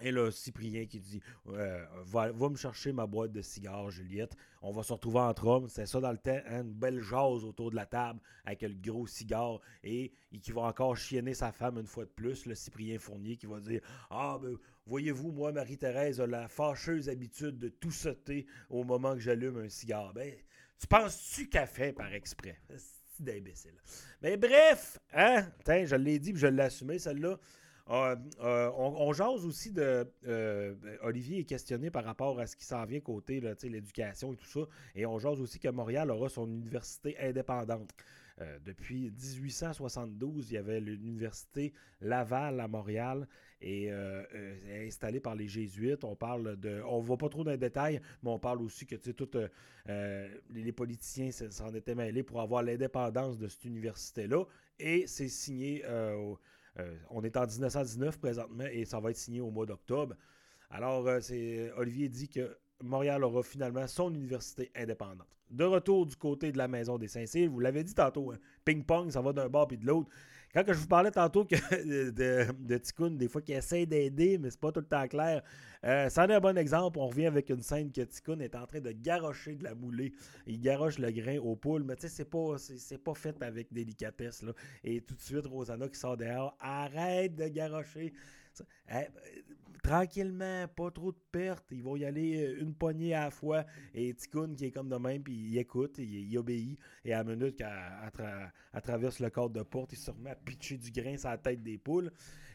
Et 0.00 0.10
là, 0.10 0.30
Cyprien 0.30 0.86
qui 0.86 1.00
dit 1.00 1.20
euh, 1.48 1.84
va, 2.04 2.32
me 2.32 2.56
chercher 2.56 2.92
ma 2.92 3.06
boîte 3.06 3.32
de 3.32 3.42
cigares, 3.42 3.90
Juliette. 3.90 4.34
On 4.62 4.72
va 4.72 4.82
se 4.82 4.92
retrouver 4.92 5.20
entre 5.20 5.46
hommes. 5.46 5.68
C'est 5.68 5.86
ça 5.86 6.00
dans 6.00 6.10
le 6.10 6.18
temps, 6.18 6.40
hein, 6.46 6.62
une 6.62 6.72
belle 6.72 7.00
jase 7.00 7.44
autour 7.44 7.70
de 7.70 7.76
la 7.76 7.86
table 7.86 8.20
avec 8.44 8.62
le 8.62 8.74
gros 8.74 9.06
cigare. 9.06 9.60
Et, 9.84 10.12
qui 10.40 10.50
va 10.50 10.62
encore 10.62 10.96
chienner 10.96 11.34
sa 11.34 11.52
femme 11.52 11.78
une 11.78 11.86
fois 11.86 12.04
de 12.04 12.10
plus, 12.10 12.46
le 12.46 12.54
Cyprien 12.54 12.98
Fournier, 12.98 13.36
qui 13.36 13.46
va 13.46 13.60
dire 13.60 13.80
Ah, 14.10 14.38
ben, 14.42 14.56
voyez-vous, 14.86 15.30
moi, 15.30 15.52
Marie-Thérèse 15.52 16.20
a 16.20 16.26
la 16.26 16.48
fâcheuse 16.48 17.08
habitude 17.08 17.58
de 17.58 17.68
tout 17.68 17.92
sauter 17.92 18.46
au 18.70 18.84
moment 18.84 19.14
que 19.14 19.20
j'allume 19.20 19.58
un 19.58 19.68
cigare. 19.68 20.12
Ben, 20.14 20.32
tu 20.78 20.86
penses-tu 20.86 21.48
qu'elle 21.48 21.68
fait 21.68 21.92
par 21.92 22.12
exprès? 22.12 22.58
C'est 22.76 23.24
d'imbécile. 23.24 23.74
Mais 24.22 24.36
bref, 24.36 24.98
hein, 25.12 25.46
je 25.66 25.96
l'ai 25.96 26.18
dit, 26.18 26.32
je 26.34 26.46
l'ai 26.46 26.62
assumé, 26.62 26.98
celle-là. 26.98 27.38
Euh, 27.90 28.16
euh, 28.40 28.70
on, 28.76 29.12
jase 29.12 29.44
aussi 29.44 29.72
de. 29.72 30.06
Euh, 30.26 30.74
Olivier 31.02 31.40
est 31.40 31.44
questionné 31.44 31.90
par 31.90 32.04
rapport 32.04 32.38
à 32.38 32.46
ce 32.46 32.56
qui 32.56 32.64
s'en 32.64 32.84
vient 32.84 33.00
côté 33.00 33.40
l'éducation 33.64 34.32
et 34.32 34.36
tout 34.36 34.46
ça. 34.46 34.60
Et 34.94 35.04
on 35.06 35.18
jase 35.18 35.40
aussi 35.40 35.58
que 35.58 35.68
Montréal 35.68 36.10
aura 36.10 36.28
son 36.28 36.46
université 36.46 37.16
indépendante. 37.18 37.90
depuis 38.64 39.10
1872, 39.10 40.50
il 40.50 40.54
y 40.54 40.56
avait 40.56 40.80
l'université 40.80 41.72
Laval 42.00 42.60
à 42.60 42.66
Montréal 42.66 43.28
et 43.60 43.90
installée 44.86 45.20
par 45.20 45.34
les 45.34 45.48
Jésuites. 45.48 46.04
On 46.04 46.16
parle 46.16 46.56
de. 46.56 46.82
On 46.86 47.02
ne 47.02 47.06
va 47.06 47.16
pas 47.16 47.28
trop 47.28 47.44
dans 47.44 47.50
les 47.50 47.58
détails, 47.58 48.00
mais 48.22 48.30
on 48.30 48.38
parle 48.38 48.62
aussi 48.62 48.86
que 48.86 48.96
toutes 48.96 49.36
les 49.86 50.72
politiciens 50.72 51.30
s'en 51.32 51.74
étaient 51.74 51.96
mêlés 51.96 52.22
pour 52.22 52.40
avoir 52.40 52.62
l'indépendance 52.62 53.38
de 53.38 53.48
cette 53.48 53.64
université-là. 53.64 54.44
Et 54.78 55.06
c'est 55.06 55.28
signé 55.28 55.84
euh, 55.86 56.34
on 57.10 57.22
est 57.22 57.36
en 57.36 57.46
1919 57.46 58.18
présentement 58.18 58.64
et 58.70 58.84
ça 58.84 59.00
va 59.00 59.10
être 59.10 59.16
signé 59.16 59.40
au 59.40 59.50
mois 59.50 59.66
d'octobre. 59.66 60.14
Alors, 60.70 61.06
euh, 61.06 61.20
c'est 61.20 61.70
Olivier 61.76 62.08
dit 62.08 62.28
que 62.28 62.56
Montréal 62.82 63.22
aura 63.24 63.42
finalement 63.42 63.86
son 63.86 64.12
université 64.12 64.70
indépendante. 64.74 65.28
De 65.50 65.64
retour 65.64 66.06
du 66.06 66.16
côté 66.16 66.50
de 66.50 66.56
la 66.56 66.66
maison 66.66 66.96
des 66.96 67.08
Saint-Cyr, 67.08 67.50
vous 67.50 67.60
l'avez 67.60 67.84
dit 67.84 67.94
tantôt, 67.94 68.32
hein, 68.32 68.38
ping-pong, 68.64 69.10
ça 69.10 69.20
va 69.20 69.34
d'un 69.34 69.48
bord 69.48 69.68
puis 69.68 69.76
de 69.76 69.86
l'autre. 69.86 70.08
Quand 70.54 70.62
je 70.66 70.74
vous 70.74 70.86
parlais 70.86 71.10
tantôt 71.10 71.44
de, 71.44 72.10
de 72.10 73.08
des 73.16 73.28
fois 73.28 73.40
qu'il 73.40 73.54
essaie 73.54 73.86
d'aider, 73.86 74.36
mais 74.36 74.50
c'est 74.50 74.60
pas 74.60 74.70
tout 74.70 74.80
le 74.80 74.86
temps 74.86 75.08
clair, 75.08 75.42
euh, 75.84 76.10
ça 76.10 76.24
en 76.24 76.28
est 76.28 76.34
un 76.34 76.40
bon 76.40 76.58
exemple. 76.58 76.98
On 76.98 77.06
revient 77.06 77.26
avec 77.26 77.48
une 77.48 77.62
scène 77.62 77.90
que 77.90 78.02
Tikkun 78.02 78.38
est 78.40 78.54
en 78.54 78.66
train 78.66 78.80
de 78.80 78.92
garrocher 78.92 79.56
de 79.56 79.64
la 79.64 79.74
moulée. 79.74 80.12
Il 80.46 80.60
garoche 80.60 80.98
le 80.98 81.10
grain 81.10 81.38
aux 81.38 81.56
poules, 81.56 81.84
mais 81.84 81.96
tu 81.96 82.02
sais, 82.02 82.08
c'est 82.08 82.24
pas, 82.26 82.58
c'est, 82.58 82.98
pas 82.98 83.14
fait 83.14 83.42
avec 83.42 83.72
délicatesse. 83.72 84.44
Et 84.84 85.00
tout 85.00 85.14
de 85.14 85.20
suite, 85.22 85.46
Rosanna 85.46 85.88
qui 85.88 85.98
sort 85.98 86.18
dehors, 86.18 86.54
arrête 86.60 87.34
de 87.34 87.48
garrocher. 87.48 88.12
Eh, 88.90 89.06
tranquillement, 89.82 90.66
pas 90.68 90.90
trop 90.90 91.12
de 91.12 91.18
pertes. 91.30 91.66
Ils 91.70 91.82
vont 91.82 91.96
y 91.96 92.04
aller 92.04 92.44
euh, 92.44 92.62
une 92.62 92.74
poignée 92.74 93.14
à 93.14 93.24
la 93.24 93.30
fois. 93.30 93.64
Et 93.94 94.14
Tikkun 94.14 94.54
qui 94.54 94.66
est 94.66 94.70
comme 94.70 94.88
de 94.88 94.96
même, 94.96 95.22
puis 95.22 95.34
il 95.34 95.58
écoute, 95.58 95.98
il, 95.98 96.36
obéit. 96.38 96.78
Et 97.04 97.12
à 97.12 97.22
la 97.22 97.34
minute 97.34 97.56
qu'elle 97.56 98.82
traverse 98.82 99.20
le 99.20 99.30
cadre 99.30 99.50
de 99.50 99.62
porte, 99.62 99.92
il 99.92 99.98
se 99.98 100.10
remet 100.10 100.30
à 100.30 100.36
pitcher 100.36 100.78
du 100.78 100.90
grain 100.90 101.16
sur 101.16 101.28
la 101.28 101.38
tête 101.38 101.62
des 101.62 101.78
poules. 101.78 102.10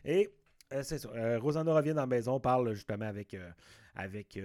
Et 0.06 0.30
euh, 0.74 0.84
c'est 0.84 0.98
ça. 0.98 1.10
Euh, 1.16 1.40
Rosanna 1.40 1.74
revient 1.74 1.94
dans 1.94 2.02
la 2.02 2.08
maison, 2.08 2.40
parle 2.40 2.74
justement 2.74 3.06
avec, 3.06 3.34
euh, 3.34 3.50
avec 3.96 4.40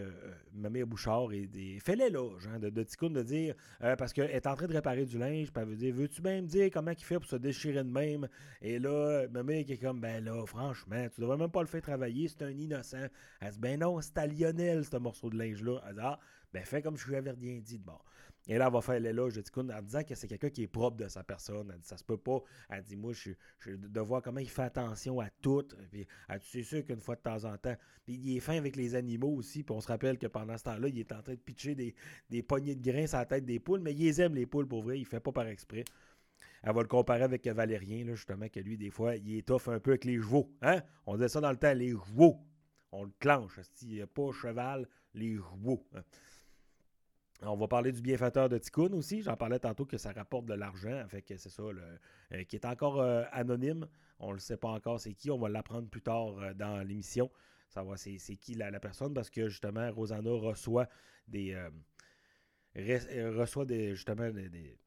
Mamie 0.55 0.85
Bouchard 0.85 1.33
et 1.33 1.47
des. 1.47 1.79
Fais-les 1.81 2.11
là, 2.11 2.39
genre, 2.39 2.59
de, 2.61 2.71
de 2.71 2.83
Ticoun 2.85 3.13
de 3.13 3.23
dire. 3.23 3.55
parce 3.99 4.13
qu'elle 4.13 4.31
est 4.31 4.47
en 4.47 4.55
train 4.55 4.67
de 4.67 4.73
réparer 4.73 5.05
du 5.05 5.19
linge, 5.19 5.53
puis 5.53 5.63
elle 5.63 5.69
veut 5.69 5.77
dire 5.77 5.95
Veux-tu 5.95 6.23
même 6.23 6.47
dire 6.47 6.71
comment 6.73 6.93
il 6.93 7.05
fait 7.05 7.17
pour 7.17 7.27
se 7.27 7.37
déchirer 7.37 7.83
de 7.83 7.91
même? 7.91 8.29
Et 8.61 8.79
là, 8.79 9.27
Mamie 9.31 9.65
qui 9.65 9.73
est 9.73 9.79
comme 9.79 10.01
Ben 10.01 10.25
là, 10.25 10.47
franchement, 10.47 11.07
tu 11.15 11.21
devrais 11.21 11.37
même 11.37 11.51
pas 11.51 11.61
le 11.61 11.67
faire 11.67 11.83
travailler, 11.83 12.29
c'est 12.29 12.43
un 12.43 12.51
innocent. 12.51 13.09
Elle 13.41 13.51
dit 13.51 13.59
Ben 13.59 13.81
non, 13.81 14.01
c'est 14.01 14.17
à 14.19 14.27
Lionel, 14.27 14.85
ce 14.85 14.97
morceau 14.97 15.29
de 15.29 15.37
linge-là. 15.37 15.81
Elle 15.89 15.95
dit 15.95 16.01
Ah, 16.03 16.19
ben 16.53 16.65
fais 16.65 16.83
comme 16.83 16.97
je 16.97 17.09
lui 17.09 17.17
avais 17.17 17.33
rien 17.33 17.59
dit 17.59 17.79
de 17.79 17.85
bord. 17.85 18.05
Et 18.49 18.59
là, 18.59 18.67
elle 18.67 18.73
va 18.73 18.81
faire 18.81 18.99
l'éloge 18.99 19.35
de 19.35 19.41
Tikkun 19.41 19.69
en 19.71 19.83
disant 19.83 20.03
que 20.03 20.15
c'est 20.15 20.27
quelqu'un 20.27 20.51
qui 20.51 20.65
est 20.65 20.69
propre 20.69 20.97
de 20.97 21.09
sa 21.09 21.23
personne. 21.23 21.71
Elle 21.73 21.81
dit 21.81 21.87
ça 21.87 21.97
se 21.97 22.05
peut 22.05 22.17
pas. 22.17 22.41
Elle 22.69 22.83
dit 22.83 22.97
moi, 22.97 23.13
je, 23.13 23.31
je 23.59 23.73
de 23.73 24.01
voir 24.01 24.21
comment 24.21 24.41
il 24.41 24.51
fait 24.51 24.63
attention 24.63 25.21
à 25.21 25.31
tout. 25.31 25.67
Puis, 25.91 26.07
c'est 26.41 26.65
sûr 26.65 26.85
qu'une 26.85 27.01
fois 27.01 27.15
de 27.17 27.21
temps 27.21 27.45
en 27.45 27.57
temps. 27.57 27.77
Il 28.09 28.37
est 28.37 28.41
fin 28.41 28.57
avec 28.57 28.75
les 28.75 28.97
animaux 28.97 29.31
aussi. 29.37 29.63
Puis 29.63 29.75
on 29.75 29.81
se 29.81 29.87
rappelle 29.87 30.19
que 30.19 30.27
pendant 30.27 30.59
ce 30.59 30.65
temps-là, 30.65 30.89
il 30.89 30.99
est 30.99 31.13
en 31.13 31.23
train 31.23 31.35
de 31.35 31.39
pitcher 31.39 31.77
des, 31.77 32.43
poignées 32.43 32.75
de 32.75 32.83
grains 32.83 33.07
sur 33.07 33.19
la 33.19 33.27
tête 33.27 33.45
des 33.45 33.61
poules. 33.61 33.81
Mais 33.81 33.95
il 33.95 34.21
aime 34.21 34.35
les 34.35 34.47
poules 34.47 34.67
pour 34.67 34.83
vrai. 34.83 34.99
Il 34.99 35.07
fait 35.07 35.21
pas 35.21 35.33
par 35.33 35.47
exprès. 35.47 35.85
Elle 36.65 36.75
va 36.75 36.83
le 36.83 36.89
comparer 36.89 37.23
avec 37.23 37.47
Valérien, 37.47 38.05
là, 38.05 38.15
justement, 38.15 38.49
que 38.49 38.61
lui, 38.61 38.77
des 38.77 38.91
fois, 38.91 39.17
il 39.17 39.37
étoffe 39.37 39.69
un 39.69 39.81
peu 39.81 39.93
avec 39.93 40.05
les 40.05 40.17
chevaux. 40.17 40.53
Hein? 40.63 40.81
On 41.07 41.15
disait 41.15 41.29
ça 41.29 41.41
dans 41.41 41.51
le 41.51 41.57
temps, 41.57 41.73
les 41.75 41.91
chevaux. 41.91 42.39
On 42.93 43.05
le 43.05 43.13
clenche. 43.19 43.59
Il 43.83 43.89
n'y 43.89 44.01
a 44.01 44.07
pas 44.07 44.31
cheval, 44.33 44.89
les 45.15 45.37
chevaux. 45.37 45.85
Hein? 45.95 46.03
On 47.45 47.57
va 47.57 47.67
parler 47.67 47.91
du 47.91 48.01
bienfaiteur 48.01 48.49
de 48.49 48.57
Tikkun 48.57 48.93
aussi. 48.93 49.23
J'en 49.23 49.37
parlais 49.37 49.59
tantôt 49.59 49.85
que 49.85 49.97
ça 49.99 50.13
rapporte 50.13 50.47
de 50.47 50.55
l'argent. 50.55 51.05
Fait 51.09 51.23
que 51.23 51.37
c'est 51.37 51.49
ça, 51.49 51.63
euh, 51.63 52.45
qui 52.45 52.55
est 52.55 52.65
encore 52.65 53.01
euh, 53.01 53.25
anonyme. 53.33 53.89
On 54.21 54.29
ne 54.29 54.35
le 54.35 54.39
sait 54.39 54.57
pas 54.57 54.69
encore 54.69 55.01
c'est 55.01 55.15
qui. 55.15 55.29
On 55.31 55.39
va 55.39 55.49
l'apprendre 55.49 55.89
plus 55.89 56.03
tard 56.03 56.39
euh, 56.39 56.55
dans 56.55 56.87
l'émission. 56.87 57.31
Savoir 57.69 57.99
c'est, 57.99 58.19
c'est 58.19 58.37
qui 58.37 58.55
la, 58.55 58.71
personne 58.79 59.13
parce 59.13 59.29
que 59.29 59.49
justement, 59.49 59.91
Rosanna 59.91 60.31
reçoit 60.31 60.89
des. 61.27 61.57
reçoit 62.77 63.65
des, 63.65 63.95
justement 63.97 64.31
des, 64.31 64.79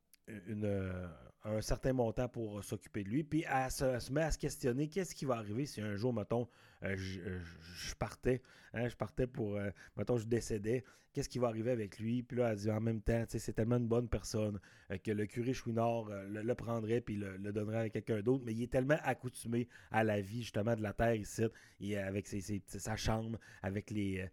une, 0.48 1.10
un 1.46 1.62
certain 1.62 1.94
montant 1.94 2.28
pour 2.28 2.64
s'occuper 2.64 3.04
de 3.04 3.10
lui. 3.10 3.24
Puis 3.24 3.46
elle 3.48 3.72
se, 3.72 4.12
met 4.12 4.24
à 4.24 4.32
se 4.32 4.38
questionner 4.38 4.88
qu'est-ce 4.88 5.16
qui 5.16 5.26
va 5.26 5.36
arriver 5.36 5.66
si 5.66 5.82
un 5.82 5.96
jour, 5.96 6.14
mettons, 6.14 6.48
euh, 6.84 6.96
euh, 7.20 7.40
je, 7.76 7.96
partais, 7.96 8.42
hein, 8.74 8.88
je 8.88 8.96
partais 8.96 9.28
pour, 9.28 9.56
euh, 9.56 9.70
mettons, 9.96 10.18
je 10.18 10.26
décédais, 10.26 10.84
qu'est-ce 11.14 11.30
qui 11.30 11.40
va 11.40 11.48
arriver 11.48 11.72
avec 11.72 12.00
lui? 12.00 12.24
Puis 12.24 12.38
là, 12.38 12.52
elle 12.52 12.58
dit 12.58 12.72
en 12.72 12.82
même 12.82 13.02
temps, 13.02 13.24
c'est 13.28 13.54
tellement 13.54 13.78
une 13.78 13.88
bonne 13.88 14.10
personne 14.10 14.60
que 15.04 15.12
le 15.12 15.26
curé 15.28 15.54
Chouinard 15.54 16.10
le, 16.10 16.54
prendrait 16.56 17.02
puis 17.02 17.16
le, 17.16 17.38
donnerait 17.52 17.86
à 17.86 17.90
quelqu'un 17.90 18.22
d'autre, 18.22 18.44
mais 18.46 18.54
il 18.54 18.64
est 18.64 18.72
tellement 18.72 18.98
accoutumé 19.04 19.68
à 19.92 20.04
la 20.04 20.22
vie, 20.22 20.42
justement, 20.42 20.76
de 20.76 20.82
la 20.82 20.94
terre 20.94 21.16
ici, 21.16 21.44
et 21.80 21.98
avec 21.98 22.28
sa 22.28 22.96
chambre, 22.96 23.40
avec 23.62 23.92
les 23.92 24.28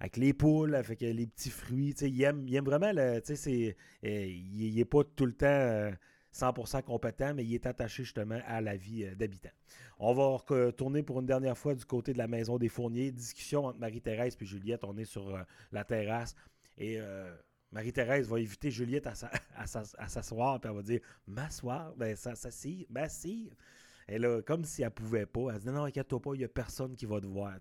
avec 0.00 0.16
les 0.16 0.32
poules, 0.32 0.74
avec 0.74 1.02
les 1.02 1.26
petits 1.26 1.50
fruits. 1.50 1.94
Il 2.00 2.22
aime, 2.22 2.48
il 2.48 2.56
aime 2.56 2.64
vraiment, 2.64 2.90
le, 2.90 3.20
il 4.02 4.74
n'est 4.74 4.84
pas 4.86 5.04
tout 5.04 5.26
le 5.26 5.34
temps 5.34 5.92
100% 6.34 6.82
compétent, 6.82 7.34
mais 7.34 7.44
il 7.44 7.54
est 7.54 7.66
attaché 7.66 8.04
justement 8.04 8.40
à 8.46 8.60
la 8.60 8.76
vie 8.76 9.04
euh, 9.04 9.14
d'habitant. 9.14 9.50
On 9.98 10.14
va 10.14 10.36
retourner 10.36 11.02
pour 11.02 11.20
une 11.20 11.26
dernière 11.26 11.58
fois 11.58 11.74
du 11.74 11.84
côté 11.84 12.12
de 12.12 12.18
la 12.18 12.28
maison 12.28 12.58
des 12.58 12.68
Fourniers. 12.68 13.10
Discussion 13.10 13.66
entre 13.66 13.78
Marie-Thérèse 13.78 14.36
et 14.40 14.44
Juliette. 14.44 14.84
On 14.84 14.96
est 14.96 15.04
sur 15.04 15.34
euh, 15.34 15.42
la 15.72 15.84
terrasse 15.84 16.34
et 16.78 17.00
euh, 17.00 17.34
Marie-Thérèse 17.72 18.28
va 18.28 18.40
éviter 18.40 18.70
Juliette 18.70 19.06
à, 19.06 19.66
s'asseoir, 20.08 20.60
puis 20.60 20.70
elle 20.70 20.76
va 20.76 20.82
dire 20.82 21.00
M'asseoir, 21.26 21.94
ben 21.96 22.16
ça 22.16 22.34
s'assied, 22.34 22.86
m'assied. 22.90 23.52
Et 24.08 24.18
là, 24.18 24.42
comme 24.42 24.64
si 24.64 24.82
elle 24.82 24.90
pouvait 24.90 25.26
pas, 25.26 25.52
elle 25.54 25.60
dit 25.60 25.68
Non, 25.68 25.84
inquiète-toi 25.84 26.20
pas, 26.20 26.34
il 26.34 26.38
n'y 26.38 26.44
a 26.44 26.48
personne 26.48 26.96
qui 26.96 27.06
va 27.06 27.20
te 27.20 27.26
voir. 27.26 27.54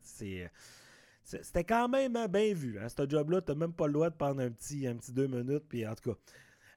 C'était 1.24 1.64
quand 1.64 1.88
même 1.90 2.14
bien 2.28 2.54
vu. 2.54 2.80
Hein, 2.80 2.88
ce 2.90 3.08
job-là, 3.08 3.42
tu 3.42 3.52
n'as 3.52 3.58
même 3.58 3.74
pas 3.74 3.86
le 3.86 3.94
droit 3.94 4.10
de 4.10 4.16
prendre 4.16 4.42
un 4.42 4.50
petit, 4.50 4.88
un 4.88 4.96
petit 4.96 5.12
deux 5.12 5.28
minutes. 5.28 5.66
Puis 5.70 5.86
en 5.86 5.94
tout 5.94 6.12
cas, 6.12 6.20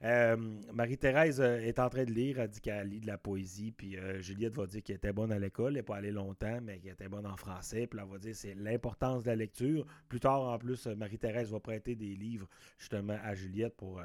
euh, 0.04 0.36
Marie-Thérèse 0.72 1.40
euh, 1.40 1.60
est 1.60 1.78
en 1.78 1.88
train 1.88 2.04
de 2.04 2.10
lire, 2.10 2.40
elle 2.40 2.48
dit 2.48 2.60
qu'elle 2.60 2.88
lit 2.88 3.00
de 3.00 3.06
la 3.06 3.18
poésie, 3.18 3.70
puis 3.70 3.96
euh, 3.96 4.20
Juliette 4.20 4.54
va 4.54 4.66
dire 4.66 4.82
qu'elle 4.82 4.96
était 4.96 5.12
bonne 5.12 5.30
à 5.30 5.38
l'école, 5.38 5.68
elle 5.68 5.74
n'est 5.76 5.82
pas 5.84 5.96
allée 5.96 6.10
longtemps, 6.10 6.60
mais 6.60 6.80
qu'elle 6.80 6.94
était 6.94 7.08
bonne 7.08 7.26
en 7.26 7.36
français, 7.36 7.86
puis 7.86 8.00
elle 8.02 8.08
va 8.08 8.18
dire 8.18 8.34
c'est 8.34 8.54
l'importance 8.54 9.22
de 9.22 9.28
la 9.28 9.36
lecture. 9.36 9.86
Plus 10.08 10.18
tard, 10.18 10.40
en 10.40 10.58
plus, 10.58 10.88
Marie-Thérèse 10.88 11.52
va 11.52 11.60
prêter 11.60 11.94
des 11.94 12.16
livres 12.16 12.48
justement 12.78 13.16
à 13.22 13.34
Juliette 13.36 13.76
pour, 13.76 14.02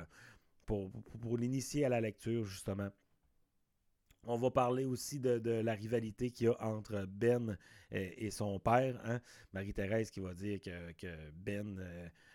l'initier 1.35 1.85
à 1.85 1.89
la 1.89 1.99
lecture, 1.99 2.45
justement. 2.45 2.89
On 4.23 4.37
va 4.37 4.51
parler 4.51 4.85
aussi 4.85 5.19
de, 5.19 5.49
la 5.49 5.73
rivalité 5.73 6.29
qu'il 6.29 6.47
y 6.47 6.49
a 6.49 6.61
entre 6.61 7.05
Ben 7.07 7.57
et, 7.91 8.29
son 8.29 8.59
père. 8.59 8.99
Hein. 9.05 9.19
Marie-Thérèse 9.53 10.11
qui 10.11 10.19
va 10.19 10.35
dire 10.35 10.59
que, 10.61 11.31
Ben 11.31 11.81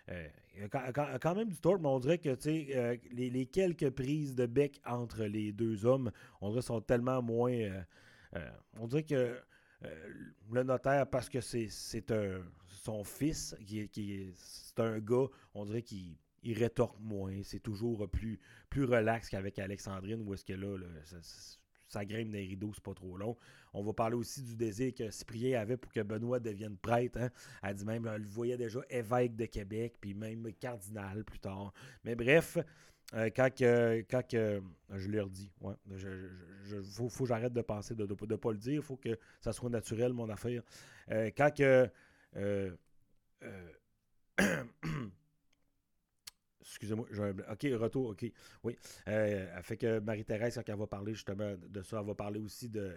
euh, 0.09 0.27
a 0.71 1.19
quand 1.19 1.35
même 1.35 1.49
du 1.49 1.59
tort, 1.59 1.79
mais 1.79 1.87
on 1.87 1.99
dirait 1.99 2.17
que 2.17 2.29
euh, 2.29 2.97
les, 3.11 3.29
les, 3.29 3.45
quelques 3.45 3.89
prises 3.89 4.35
de 4.35 4.45
bec 4.45 4.81
entre 4.85 5.23
les 5.23 5.51
deux 5.51 5.85
hommes, 5.85 6.11
on 6.41 6.49
dirait 6.49 6.61
sont 6.61 6.81
tellement 6.81 7.21
moins. 7.21 7.53
Euh, 7.53 8.49
on 8.79 8.87
dirait 8.87 9.03
que 9.03 9.39
le 10.51 10.63
notaire, 10.63 11.07
parce 11.07 11.27
que 11.27 11.41
c'est 11.41 11.67
son 12.67 13.03
fils, 13.03 13.55
qui, 13.65 13.89
qui 13.89 14.33
c'est 14.35 14.79
un 14.79 14.99
gars, 14.99 15.27
on 15.53 15.65
dirait 15.65 15.81
qu'il 15.81 16.17
rétorque 16.45 16.97
moins. 16.99 17.41
C'est 17.43 17.59
toujours 17.59 18.09
plus, 18.09 18.39
plus 18.69 18.85
relax 18.85 19.29
qu'avec 19.29 19.59
Alexandrine, 19.59 20.21
où 20.25 20.33
est-ce 20.33 20.45
que 20.45 20.53
là, 20.53 20.77
là 20.77 20.87
grimpe 22.01 22.31
des 22.31 22.41
rideaux, 22.45 22.71
c'est 22.73 22.83
pas 22.83 22.93
trop 22.93 23.17
long. 23.17 23.37
On 23.73 23.83
va 23.83 23.93
parler 23.93 24.15
aussi 24.15 24.41
du 24.41 24.55
désir 24.55 24.93
que 24.93 25.09
Cyprien 25.09 25.59
avait 25.59 25.77
pour 25.77 25.91
que 25.91 26.01
Benoît 26.01 26.39
devienne 26.39 26.77
prêtre. 26.77 27.19
Hein. 27.19 27.29
Elle 27.61 27.75
dit 27.75 27.85
même, 27.85 28.05
elle 28.07 28.21
le 28.21 28.27
voyait 28.27 28.57
déjà 28.57 28.79
évêque 28.89 29.35
de 29.35 29.45
Québec, 29.45 29.95
puis 29.99 30.13
même 30.13 30.47
cardinal 30.59 31.23
plus 31.23 31.39
tard. 31.39 31.73
Mais 32.03 32.15
bref, 32.15 32.57
euh, 33.13 33.29
quand, 33.35 33.49
quand 33.59 34.23
je 34.31 35.09
leur 35.09 35.29
dis, 35.29 35.51
ouais, 35.61 35.75
je, 35.95 36.81
faut, 36.81 37.09
que 37.09 37.25
j'arrête 37.25 37.53
de 37.53 37.61
penser 37.61 37.95
de 37.95 38.05
ne 38.05 38.35
pas 38.35 38.51
le 38.51 38.57
dire, 38.57 38.73
il 38.73 38.81
faut 38.81 38.97
que 38.97 39.17
ça 39.41 39.53
soit 39.53 39.69
naturel, 39.69 40.13
mon 40.13 40.29
affaire. 40.29 40.61
Euh, 41.11 41.29
quand 41.35 41.53
que. 41.53 41.89
Euh, 46.63 46.69
Excusez-moi, 46.69 47.07
OK, 47.51 47.67
retour, 47.79 48.09
OK. 48.09 48.25
Oui. 48.63 48.77
Euh, 49.07 49.61
fait 49.61 49.77
que 49.77 49.99
Marie-Thérèse, 49.99 50.55
quand 50.55 50.71
elle 50.71 50.79
va 50.79 50.87
parler 50.87 51.13
justement 51.13 51.55
de 51.57 51.81
ça, 51.81 51.99
elle 51.99 52.05
va 52.05 52.15
parler 52.15 52.39
aussi 52.39 52.69
de 52.69 52.93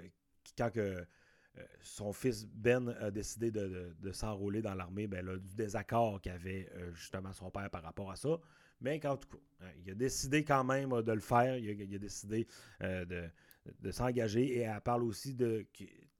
quand 0.56 0.70
que, 0.70 0.80
euh, 0.80 1.62
son 1.80 2.12
fils 2.12 2.46
Ben 2.46 2.94
a 3.00 3.10
décidé 3.10 3.50
de, 3.50 4.12
s'enrôler 4.12 4.62
dans 4.62 4.74
l'armée, 4.74 5.06
ben, 5.06 5.38
du 5.38 5.54
désaccord 5.54 6.20
qu'avait 6.20 6.68
euh, 6.74 6.92
justement 6.94 7.32
son 7.32 7.50
père 7.50 7.70
par 7.70 7.82
rapport 7.82 8.10
à 8.10 8.16
ça. 8.16 8.38
Mais 8.80 9.04
en 9.06 9.16
tout 9.16 9.28
cas, 9.28 9.38
hein, 9.62 9.70
il 9.84 9.90
a 9.90 9.94
décidé 9.94 10.44
quand 10.44 10.64
même 10.64 11.02
de 11.02 11.12
le 11.12 11.20
faire. 11.20 11.56
Il 11.56 11.94
a, 11.94 11.98
décidé 11.98 12.46
de 12.80 13.90
s'engager 13.90 14.58
et 14.58 14.60
elle 14.60 14.80
parle 14.82 15.02
aussi 15.02 15.34
de 15.34 15.66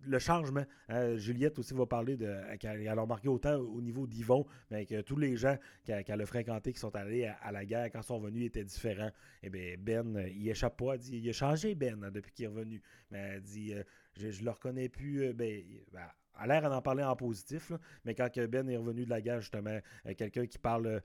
le 0.05 0.19
changement. 0.19 0.65
Hein, 0.89 1.17
Juliette 1.17 1.59
aussi 1.59 1.75
va 1.75 1.87
parler 1.87 2.17
de. 2.17 2.57
qu'elle 2.57 2.87
a 2.87 2.95
remarqué 2.95 3.29
autant 3.29 3.57
au 3.57 3.81
niveau 3.81 4.07
d'Yvon, 4.07 4.47
mais 4.71 4.87
que 4.87 5.01
tous 5.01 5.17
les 5.17 5.37
gens 5.37 5.57
qu'elle 5.85 6.21
a 6.21 6.27
fréquentés 6.27 6.73
qui 6.73 6.79
sont 6.81 6.95
allés 6.95 7.27
à, 7.27 7.53
la 7.53 7.65
guerre 7.65 7.91
quand 7.91 8.03
sont 8.03 8.19
venus 8.19 8.47
étaient 8.47 8.65
différents. 8.65 9.11
Et 9.43 9.51
eh 9.53 9.77
bien, 9.77 10.05
Ben, 10.05 10.29
il 10.29 10.49
échappe 10.49 10.77
pas. 10.77 10.97
Dit 10.97 11.19
il 11.19 11.29
a 11.29 11.33
changé, 11.33 11.75
Ben, 11.75 12.03
hein, 12.03 12.11
depuis 12.11 12.33
qu'il 12.33 12.45
est 12.45 12.49
revenu. 12.49 12.83
Mais 13.11 13.19
elle 13.19 13.43
dit 13.43 13.75
euh, 13.75 13.83
je, 14.17 14.29
ne 14.29 14.45
le 14.45 14.51
reconnais 14.51 14.89
plus. 14.89 15.25
Euh, 15.25 15.33
ben, 15.33 15.63
ben, 15.93 16.07
a 16.39 16.47
l'air 16.47 16.69
d'en 16.69 16.83
parler 16.83 17.03
en 17.03 17.17
positif, 17.17 17.73
mais 18.05 18.15
quand 18.15 18.29
Ben 18.49 18.69
est 18.69 18.77
revenu 18.77 19.07
de 19.07 19.11
la 19.11 19.23
guerre, 19.23 19.41
justement, 19.41 19.79
euh, 20.07 20.15
quelqu'un 20.15 20.47
qui 20.47 20.59
parle 20.59 21.01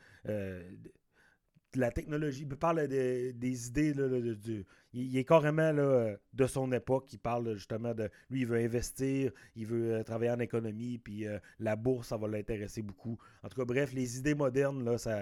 la 1.76 1.92
technologie, 1.92 2.48
il 2.50 2.58
parle 2.58 2.88
des 2.88 3.68
idées. 3.68 3.94
du, 3.94 4.66
il, 4.94 5.18
est 5.18 5.24
carrément 5.24 5.72
là, 5.72 6.16
de 6.34 6.48
son 6.48 6.72
époque. 6.72 7.12
Il 7.14 7.20
parle 7.20 7.54
justement 7.56 7.94
de. 7.94 8.10
Lui, 8.30 8.42
il 8.42 8.48
veut 8.48 8.58
investir, 8.58 9.32
il 9.56 9.66
veut 9.66 9.94
euh, 9.94 10.04
travailler 10.04 10.32
en 10.32 10.40
économie, 10.40 10.98
puis 10.98 11.26
euh, 11.26 11.40
la 11.60 11.76
bourse, 11.76 12.10
ça 12.10 12.18
va 12.18 12.28
l'intéresser 12.28 12.82
beaucoup. 12.82 13.18
En 13.44 13.50
tout 13.50 13.58
cas, 13.58 13.66
bref, 13.66 13.94
les 13.94 14.18
idées 14.18 14.36
modernes, 14.36 14.84
là, 14.84 14.98
ça, 14.98 15.20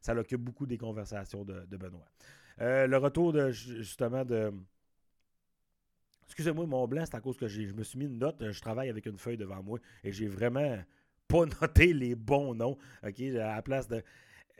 ça 0.00 0.14
l'occupe 0.14 0.40
beaucoup 0.40 0.66
des 0.66 0.78
conversations 0.78 1.44
de, 1.44 1.76
Benoît. 1.76 2.06
Euh, 2.60 2.86
le 2.86 2.96
retour 2.96 3.32
de 3.32 3.50
justement 3.50 4.24
de. 4.24 4.52
Excusez-moi, 6.24 6.64
mon 6.66 6.86
blanc, 6.86 7.04
c'est 7.04 7.16
à 7.16 7.20
cause 7.20 7.36
que 7.36 7.48
je 7.48 7.72
me 7.72 7.82
suis 7.82 7.98
mis 7.98 8.04
une 8.06 8.18
note. 8.18 8.52
Je 8.52 8.60
travaille 8.60 8.88
avec 8.88 9.04
une 9.06 9.18
feuille 9.18 9.36
devant 9.36 9.62
moi 9.62 9.80
et 10.04 10.12
j'ai 10.12 10.28
vraiment 10.28 10.78
pas 11.26 11.44
noté 11.60 11.92
les 11.92 12.14
bons 12.14 12.54
noms. 12.54 12.78
OK, 13.02 13.20
à 13.20 13.56
la 13.56 13.62
place 13.62 13.88
de. 13.88 14.02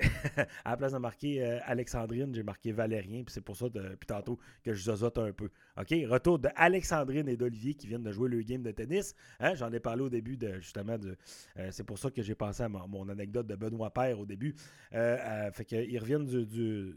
à 0.64 0.70
la 0.70 0.76
place 0.76 0.92
de 0.92 0.98
marquer 0.98 1.44
euh, 1.44 1.58
Alexandrine, 1.64 2.34
j'ai 2.34 2.42
marqué 2.42 2.72
Valérien, 2.72 3.22
puis 3.24 3.32
c'est 3.32 3.40
pour 3.40 3.56
ça, 3.56 3.68
depuis 3.68 4.06
tantôt, 4.06 4.38
que 4.62 4.72
je 4.72 4.84
zozote 4.84 5.18
un 5.18 5.32
peu. 5.32 5.50
OK, 5.78 5.94
retour 6.08 6.38
de 6.38 6.48
Alexandrine 6.56 7.28
et 7.28 7.36
d'Olivier 7.36 7.74
qui 7.74 7.86
viennent 7.86 8.02
de 8.02 8.12
jouer 8.12 8.28
le 8.28 8.42
game 8.42 8.62
de 8.62 8.70
tennis. 8.70 9.14
Hein, 9.38 9.54
j'en 9.54 9.72
ai 9.72 9.80
parlé 9.80 10.02
au 10.02 10.10
début, 10.10 10.36
de 10.36 10.60
justement, 10.60 10.98
de, 10.98 11.16
euh, 11.58 11.68
c'est 11.70 11.84
pour 11.84 11.98
ça 11.98 12.10
que 12.10 12.22
j'ai 12.22 12.34
pensé 12.34 12.62
à 12.62 12.68
mon, 12.68 13.08
anecdote 13.08 13.46
de 13.46 13.54
Benoît 13.54 13.90
Père 13.92 14.18
au 14.18 14.26
début. 14.26 14.54
Euh, 14.94 15.50
fait 15.52 15.64
qu'ils 15.64 15.98
reviennent 15.98 16.26
du, 16.26 16.96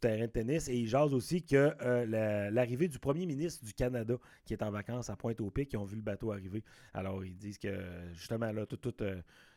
terrain 0.00 0.26
de 0.26 0.26
tennis. 0.26 0.68
Et 0.68 0.76
ils 0.76 0.88
jasent 0.88 1.14
aussi 1.14 1.42
que 1.42 1.74
l'arrivée 2.50 2.88
du 2.88 2.98
premier 2.98 3.26
ministre 3.26 3.64
du 3.64 3.72
Canada, 3.72 4.16
qui 4.44 4.52
est 4.52 4.62
en 4.62 4.70
vacances 4.70 5.10
à 5.10 5.16
Pointe-au-Pic, 5.16 5.68
qui 5.68 5.76
ont 5.76 5.84
vu 5.84 5.96
le 5.96 6.02
bateau 6.02 6.32
arriver. 6.32 6.64
Alors, 6.94 7.24
ils 7.24 7.36
disent 7.36 7.58
que, 7.58 7.68
justement, 8.14 8.50
là, 8.52 8.66
tout, 8.66 8.76
tout, 8.76 8.94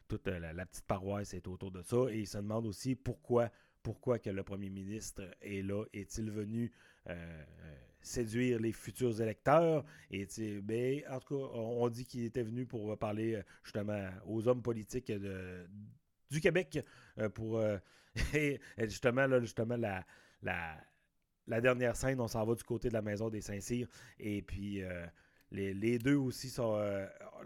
toute 0.08 0.28
euh, 0.28 0.40
la, 0.40 0.66
petite 0.66 0.86
paroisse 0.86 1.34
est 1.34 1.48
autour 1.48 1.72
de 1.72 1.82
ça. 1.82 2.08
Et 2.10 2.20
il 2.20 2.28
se 2.28 2.38
demande 2.38 2.66
aussi 2.66 2.96
pourquoi, 2.96 3.50
pourquoi 3.82 4.20
que 4.20 4.30
le 4.30 4.44
premier 4.44 4.70
ministre 4.70 5.24
est 5.42 5.62
là. 5.62 5.86
Est-il 5.94 6.32
venu 6.32 6.72
euh, 7.10 7.14
euh, 7.14 7.76
séduire 8.02 8.60
les 8.60 8.72
futurs 8.72 9.20
électeurs? 9.22 9.86
Et 10.12 10.28
ben, 10.62 11.02
en 11.10 11.20
tout 11.20 11.38
cas, 11.38 11.44
on 11.54 11.90
dit 11.90 12.06
qu'il 12.06 12.24
était 12.26 12.44
venu 12.44 12.66
pour 12.66 12.98
parler 12.98 13.42
justement 13.64 14.10
aux 14.26 14.48
hommes 14.48 14.62
politiques 14.62 15.12
du 16.30 16.42
Québec 16.42 16.80
pour 17.34 17.62
justement, 18.78 19.28
là, 19.28 19.40
justement 19.40 19.78
la, 19.78 20.06
la, 20.42 21.62
dernière 21.62 21.96
scène, 21.96 22.20
on 22.20 22.28
s'en 22.28 22.46
va 22.46 22.56
du 22.56 22.64
côté 22.64 22.90
de 22.90 22.94
la 22.94 23.02
maison 23.02 23.30
des 23.30 23.42
Saint-Cyr. 23.42 23.88
Et 24.20 24.42
puis 24.42 24.82
les, 25.54 26.00
deux 26.00 26.16
aussi 26.16 26.50
sont. 26.50 26.78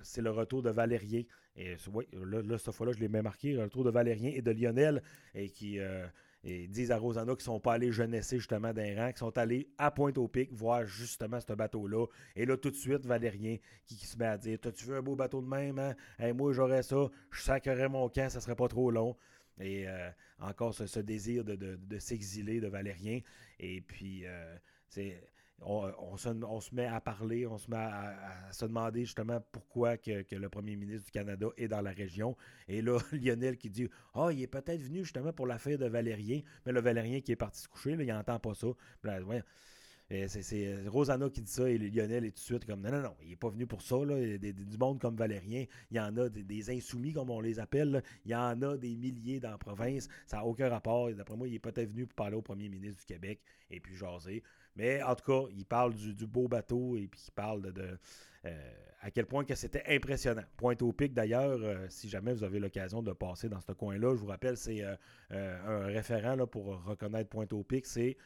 c'est 0.02 0.22
le 0.22 0.32
retour 0.32 0.64
de 0.64 0.70
Valérien 0.72 1.24
et 1.58 1.76
là, 2.14 2.58
cette 2.60 2.74
fois-là, 2.74 2.94
je 2.94 3.00
l'ai 3.00 3.08
même 3.08 3.24
marqué, 3.24 3.54
le 3.54 3.64
retour 3.64 3.84
de 3.84 3.90
Valérien 3.90 4.32
et 4.34 4.42
de 4.42 4.52
Lionel, 4.52 5.02
et 5.34 5.50
qui 5.50 5.80
euh, 5.80 6.06
disent 6.44 6.92
à 6.92 6.98
Rosanna 6.98 7.34
qu'ils 7.34 7.42
ne 7.42 7.56
sont 7.56 7.60
pas 7.60 7.74
allés 7.74 7.92
jeunesser 7.92 8.38
justement 8.38 8.74
d'un 8.74 8.96
rang, 8.96 9.08
qu'ils 9.08 9.18
sont 9.18 9.38
allés 9.40 9.68
à 9.80 9.90
Pointe-au-Pic 9.90 10.54
voir 10.54 10.86
justement 10.86 11.40
ce 11.40 11.54
bateau-là. 11.54 12.06
Et 12.36 12.46
là, 12.46 12.58
tout 12.58 12.70
de 12.70 12.76
suite, 12.76 13.06
Valérien 13.08 13.58
qui, 13.86 13.96
se 13.96 14.18
met 14.18 14.26
à 14.26 14.38
dire 14.38 14.60
T'as-tu 14.62 14.86
vu 14.86 14.94
un 14.96 15.02
beau 15.02 15.16
bateau 15.16 15.42
de 15.42 15.48
même 15.48 15.80
hein? 15.80 16.34
Moi, 16.34 16.54
j'aurais 16.54 16.84
ça, 16.84 17.10
je 17.32 17.42
sacrerais 17.42 17.90
mon 17.90 18.08
camp, 18.08 18.30
ça 18.30 18.40
serait 18.40 18.56
pas 18.56 18.68
trop 18.68 18.92
long. 18.92 19.16
Et 19.60 19.88
euh, 19.88 20.12
encore 20.40 20.76
ce, 20.76 21.00
désir 21.00 21.44
de, 21.44 21.98
s'exiler 21.98 22.62
de 22.62 22.68
Valérien. 22.68 23.22
Et 23.60 23.82
puis, 23.82 24.28
euh, 24.28 24.56
c'est 24.88 25.20
on, 25.62 26.18
se, 26.18 26.76
met 26.76 26.86
à 26.86 27.02
parler, 27.02 27.48
on 27.48 27.58
se 27.58 27.70
met 27.70 27.78
à, 27.78 28.52
se 28.52 28.66
demander 28.66 29.06
justement 29.06 29.42
pourquoi 29.52 29.98
que, 29.98 30.36
le 30.36 30.50
premier 30.50 30.76
ministre 30.76 31.06
du 31.06 31.12
Canada 31.12 31.48
est 31.58 31.68
dans 31.68 31.82
la 31.82 31.92
région. 31.92 32.36
Et 32.68 32.82
là, 32.82 33.00
Lionel 33.12 33.58
qui 33.58 33.70
dit 33.70 33.90
Ah, 34.14 34.26
oh, 34.26 34.30
il 34.30 34.42
est 34.42 34.48
peut-être 34.48 34.82
venu 34.82 35.04
justement 35.04 35.34
pour 35.34 35.48
l'affaire 35.48 35.78
de 35.78 35.88
Valérien, 35.88 36.42
mais 36.66 36.72
le 36.72 36.82
Valérien 36.82 37.22
qui 37.22 37.32
est 37.32 37.38
parti 37.38 37.62
se 37.62 37.68
coucher, 37.68 37.92
il 37.92 38.06
n'entend 38.06 38.40
pas 38.40 38.54
ça. 38.54 38.68
C'est 40.10 40.88
Rosanna 40.88 41.30
qui 41.30 41.42
dit 41.42 41.52
ça 41.52 41.70
et 41.70 41.78
Lionel 41.78 42.24
est 42.24 42.32
tout 42.32 42.40
de 42.40 42.40
suite 42.40 42.66
comme 42.66 42.82
non, 42.82 42.92
non, 42.92 43.02
non, 43.02 43.16
il 43.22 43.30
n'est 43.30 43.36
pas 43.36 43.50
venu 43.50 43.68
pour 43.68 43.82
ça. 43.82 43.98
Là. 43.98 44.18
Il 44.18 44.44
y 44.44 44.50
a 44.50 44.54
du 44.54 44.78
monde 44.78 45.00
comme 45.00 45.18
Valérien, 45.18 45.66
il 45.92 45.98
y 45.98 46.00
en 46.00 46.16
a 46.16 46.30
des, 46.30 46.70
insoumis, 46.70 47.12
comme 47.12 47.30
on 47.30 47.42
les 47.42 47.60
appelle. 47.60 48.02
Il 48.24 48.32
y 48.32 48.36
en 48.36 48.62
a 48.62 48.78
des 48.78 48.96
milliers 48.96 49.42
dans 49.42 49.52
la 49.52 49.58
province. 49.58 50.08
Ça 50.26 50.38
n'a 50.38 50.46
aucun 50.46 50.70
rapport. 50.70 51.12
D'après 51.14 51.36
moi, 51.36 51.48
il 51.50 51.56
est 51.56 51.60
peut-être 51.60 51.92
venu 51.92 52.06
pour 52.08 52.16
parler 52.16 52.38
au 52.38 52.42
premier 52.42 52.70
ministre 52.70 53.02
du 53.02 53.06
Québec 53.06 53.42
et 53.70 53.82
puis 53.82 53.96
jaser. 53.96 54.44
Mais 54.78 55.02
en 55.02 55.16
tout 55.16 55.26
cas, 55.26 55.50
il 55.56 55.66
parle 55.66 55.96
du, 55.96 56.28
beau 56.28 56.48
bateau 56.48 56.96
et 56.96 57.08
puis 57.08 57.20
il 57.28 57.32
parle 57.32 57.74
de, 57.74 57.98
euh, 58.46 58.72
à 59.02 59.10
quel 59.10 59.26
point 59.26 59.44
que 59.44 59.56
c'était 59.56 59.84
impressionnant. 59.88 60.44
Pointe-au-Pic, 60.56 61.14
d'ailleurs, 61.14 61.60
euh, 61.62 61.88
si 61.90 62.08
jamais 62.08 62.32
vous 62.32 62.44
avez 62.44 62.60
l'occasion 62.60 63.02
de 63.02 63.12
passer 63.12 63.50
dans 63.50 63.60
ce 63.60 63.72
coin-là, 63.72 64.16
je 64.16 64.22
vous 64.22 64.28
rappelle, 64.28 64.56
c'est 64.56 64.84
euh, 64.84 64.96
un 65.66 65.86
référent 65.88 66.46
pour 66.46 66.84
reconnaître 66.86 67.30
Pointe-au-Pic, 67.30 67.86
c'est 67.86 68.18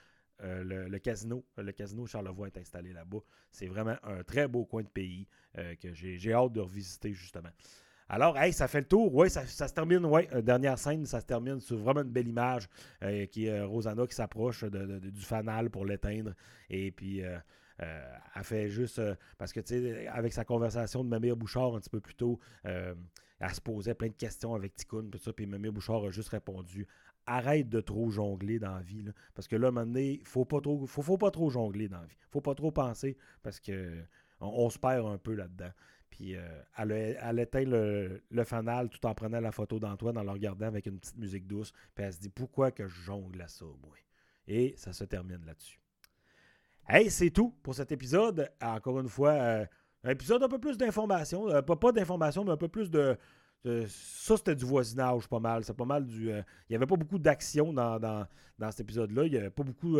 le, 0.43 0.97
casino. 0.97 1.45
Le 1.57 1.71
casino 1.71 2.05
Charlevoix 2.05 2.47
est 2.47 2.57
installé 2.57 2.93
là-bas. 2.93 3.19
C'est 3.51 3.67
vraiment 3.67 3.95
un 4.03 4.23
très 4.23 4.47
beau 4.47 4.65
coin 4.65 4.81
de 4.81 4.87
pays 4.87 5.27
que 5.53 5.93
j'ai 5.93 6.33
hâte 6.33 6.53
de 6.53 6.61
revisiter, 6.61 7.13
justement. 7.13 7.51
Alors, 8.13 8.37
hey, 8.37 8.51
ça 8.51 8.67
fait 8.67 8.81
le 8.81 8.87
tour. 8.87 9.15
Oui, 9.15 9.29
ça, 9.29 9.45
se 9.47 9.73
termine, 9.73 10.05
oui. 10.05 10.27
Euh, 10.33 10.41
dernière 10.41 10.77
scène, 10.77 11.05
ça 11.05 11.21
se 11.21 11.25
termine 11.25 11.61
sur 11.61 11.77
vraiment 11.77 12.01
une 12.01 12.11
belle 12.11 12.27
image 12.27 12.67
euh, 13.03 13.25
qui 13.25 13.45
est 13.45 13.51
euh, 13.51 13.65
Rosanna 13.65 14.05
qui 14.05 14.13
s'approche 14.13 14.65
du 14.65 15.21
fanal 15.21 15.69
pour 15.69 15.85
l'éteindre. 15.85 16.33
Et 16.69 16.91
puis, 16.91 17.21
elle 17.79 18.43
fait 18.43 18.69
juste. 18.69 19.01
parce 19.37 19.53
que, 19.53 19.61
tu 19.61 19.75
sais, 19.75 20.07
avec 20.07 20.33
sa 20.33 20.43
conversation 20.43 21.05
de 21.05 21.09
Mamie 21.09 21.31
Bouchard 21.31 21.73
un 21.73 21.79
petit 21.79 21.89
peu 21.89 22.01
plus 22.01 22.15
tôt, 22.15 22.37
elle 22.65 23.53
se 23.53 23.61
posait 23.61 23.95
plein 23.95 24.09
de 24.09 24.13
questions 24.13 24.55
avec 24.55 24.75
Ticoun, 24.75 25.09
tout 25.09 25.17
ça. 25.17 25.31
Puis 25.31 25.45
Mamie 25.45 25.69
Bouchard 25.69 26.03
a 26.03 26.11
juste 26.11 26.29
répondu 26.29 26.85
arrête 27.27 27.69
de 27.69 27.79
trop 27.79 28.09
jongler 28.09 28.59
dans 28.59 28.75
la 28.75 28.81
vie. 28.81 29.05
parce 29.35 29.47
que 29.47 29.55
là, 29.55 29.67
à 29.67 29.69
un 29.69 29.71
moment 29.71 29.85
donné, 29.85 30.19
il 30.19 30.27
faut 30.27 30.43
pas 30.43 30.59
trop, 30.59 30.85
faut, 30.85 31.17
pas 31.17 31.31
trop 31.31 31.49
jongler 31.49 31.87
dans 31.87 32.01
la 32.01 32.07
vie. 32.07 32.17
faut 32.29 32.41
pas 32.41 32.55
trop 32.55 32.71
penser 32.71 33.15
parce 33.41 33.59
que 33.59 34.03
on 34.41 34.69
se 34.69 34.79
perd 34.79 35.05
un 35.05 35.19
peu 35.19 35.35
là-dedans. 35.35 35.69
Puis 36.11 36.35
euh, 36.35 36.41
elle, 36.77 37.39
éteint 37.39 37.63
le, 37.63 38.43
fanal 38.43 38.89
tout 38.89 39.03
en 39.07 39.15
prenant 39.15 39.39
la 39.39 39.51
photo 39.51 39.79
d'Antoine 39.79 40.17
en 40.17 40.23
le 40.23 40.29
regardant 40.29 40.67
avec 40.67 40.85
une 40.85 40.99
petite 40.99 41.17
musique 41.17 41.47
douce. 41.47 41.71
Puis 41.95 42.05
elle 42.05 42.13
se 42.13 42.19
dit 42.19 42.29
Pourquoi 42.29 42.69
que 42.71 42.87
je 42.87 43.01
jongle 43.01 43.41
à 43.41 43.47
ça, 43.47 43.65
moi? 43.65 43.95
Et 44.47 44.75
ça 44.77 44.93
se 44.93 45.03
termine 45.05 45.43
là-dessus. 45.45 45.79
Hey, 46.87 47.09
c'est 47.09 47.31
tout 47.31 47.55
pour 47.63 47.73
cet 47.73 47.91
épisode. 47.91 48.51
Encore 48.61 48.99
une 48.99 49.07
fois, 49.07 49.31
euh, 49.31 49.65
un 50.03 50.09
épisode 50.09 50.43
un 50.43 50.49
peu 50.49 50.59
plus 50.59 50.77
d'informations. 50.77 51.49
Euh, 51.49 51.61
pas, 51.61 51.77
pas 51.77 51.91
d'informations, 51.91 52.43
mais 52.43 52.51
un 52.51 52.57
peu 52.57 52.67
plus 52.67 52.91
de. 52.91 53.17
ça, 53.87 54.35
c'était 54.37 54.55
du 54.55 54.65
voisinage 54.65 55.27
pas 55.27 55.39
mal. 55.39 55.63
C'est 55.63 55.73
pas 55.73 55.85
mal 55.85 56.05
du. 56.05 56.29
il 56.29 56.43
n'y 56.69 56.75
avait 56.75 56.87
pas 56.87 56.97
beaucoup 56.97 57.19
d'action 57.19 57.71
dans, 57.71 57.99
dans, 57.99 58.27
dans, 58.59 58.69
cet 58.69 58.81
épisode-là. 58.81 59.25
Il 59.25 59.31
n'y 59.31 59.37
avait 59.37 59.49
pas 59.49 59.63
beaucoup 59.63 59.97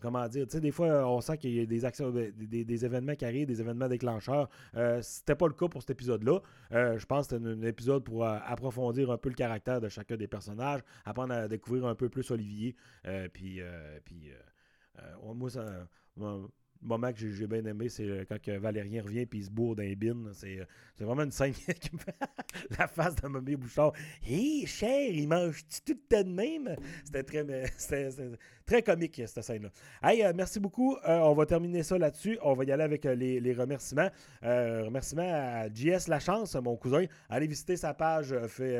comment 0.00 0.26
dire, 0.28 0.46
tu 0.46 0.52
sais, 0.52 0.60
des 0.60 0.70
fois, 0.70 1.06
on 1.08 1.20
sent 1.20 1.38
qu'il 1.38 1.54
y 1.54 1.60
a 1.60 1.66
des 1.66 1.84
actions, 1.84 2.10
des, 2.10 2.84
événements 2.84 3.14
qui 3.14 3.24
arrivent, 3.24 3.46
des 3.46 3.60
événements 3.60 3.88
déclencheurs. 3.88 4.48
Euh, 4.76 5.00
c'était 5.02 5.34
pas 5.34 5.46
le 5.46 5.52
cas 5.52 5.68
pour 5.68 5.82
cet 5.82 5.90
épisode-là. 5.90 6.40
Euh, 6.72 6.98
je 6.98 7.06
pense 7.06 7.28
que 7.28 7.36
c'était 7.36 7.48
un, 7.48 7.62
épisode 7.62 8.04
pour 8.04 8.24
euh, 8.24 8.38
approfondir 8.44 9.10
un 9.10 9.18
peu 9.18 9.28
le 9.28 9.34
caractère 9.34 9.80
de 9.80 9.88
chacun 9.88 10.16
des 10.16 10.28
personnages, 10.28 10.80
apprendre 11.04 11.34
à 11.34 11.48
découvrir 11.48 11.86
un 11.86 11.94
peu 11.94 12.08
plus 12.08 12.30
Olivier. 12.30 12.74
puis, 13.32 13.60
puis 14.04 14.30
moi, 15.34 15.50
ça 15.50 15.86
moment 16.84 17.12
que 17.12 17.30
j'ai 17.30 17.46
bien 17.46 17.64
aimé, 17.64 17.88
c'est 17.88 18.04
euh, 18.04 18.24
quand 18.28 18.38
Valérien 18.58 19.02
revient 19.02 19.20
et 19.20 19.28
il 19.32 19.44
se 19.44 19.50
bourre 19.50 19.76
d'un 19.76 19.92
bin. 19.94 20.30
C'est 20.32 20.66
vraiment 21.00 21.22
une 21.22 21.30
scène 21.30 21.52
qui 21.80 21.90
me 21.92 21.98
fait 21.98 22.14
la 22.78 22.86
face 22.86 23.16
de 23.16 23.26
Mommy 23.26 23.56
Bouchard. 23.56 23.92
Hé, 24.28 24.66
cher, 24.66 25.10
il 25.10 25.28
mange 25.28 25.64
tout 25.84 25.94
de 25.94 26.22
même? 26.28 26.76
C'était 27.04 27.22
très, 27.22 27.44
très 28.66 28.82
comique, 28.82 29.22
cette 29.26 29.42
scène-là. 29.42 29.70
Hey, 30.02 30.22
euh, 30.22 30.32
merci 30.34 30.60
beaucoup. 30.60 30.96
Euh, 30.96 31.18
on 31.20 31.34
va 31.34 31.46
terminer 31.46 31.82
ça 31.82 31.98
là-dessus. 31.98 32.38
On 32.42 32.54
va 32.54 32.64
y 32.64 32.72
aller 32.72 32.84
avec 32.84 33.04
les, 33.04 33.54
remerciements. 33.54 34.10
remerciements 34.42 35.28
à 35.28 35.68
JS 35.68 36.08
Lachance, 36.08 36.54
mon 36.56 36.76
cousin. 36.76 37.04
Allez 37.28 37.46
visiter 37.46 37.76
sa 37.76 37.94
page 37.94 38.34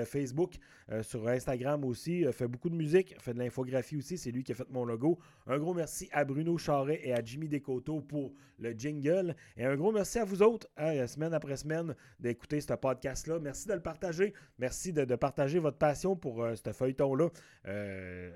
Facebook, 0.05 0.55
sur 1.03 1.29
Instagram 1.29 1.85
aussi. 1.85 2.25
fait 2.33 2.49
beaucoup 2.49 2.69
de 2.69 2.75
musique, 2.75 3.15
fait 3.21 3.35
de 3.35 3.39
l'infographie 3.39 3.97
aussi. 3.97 4.19
C'est 4.19 4.31
lui 4.31 4.43
qui 4.43 4.53
a 4.53 4.55
fait 4.55 4.69
mon 4.71 4.85
logo. 4.85 5.19
Un 5.47 5.59
gros 5.59 5.75
merci 5.75 6.09
à 6.13 6.25
Bruno 6.25 6.59
Charret 6.59 7.01
et 7.03 7.13
à 7.13 7.23
Jimmy 7.25 7.49
Descoteaux 7.49 7.94
pour 8.01 8.33
le 8.59 8.73
jingle. 8.73 9.35
Et 9.57 9.65
un 9.65 9.77
gros 9.77 9.93
merci 9.93 10.19
à 10.19 10.25
vous 10.25 10.43
autres, 10.43 10.69
hein, 10.77 11.07
semaine 11.07 11.35
après 11.35 11.57
semaine, 11.57 11.95
d'écouter 12.21 12.61
ce 12.61 12.75
podcast-là. 12.75 13.39
Merci 13.41 13.69
de 13.69 13.75
le 13.75 13.81
partager. 13.81 14.33
Merci 14.59 14.93
de, 14.93 15.17
partager 15.17 15.59
votre 15.59 15.79
passion 15.79 16.17
pour 16.17 16.43
euh, 16.43 16.55
ce 16.57 16.73
feuilleton-là. 16.73 17.29
Euh, 17.67 18.31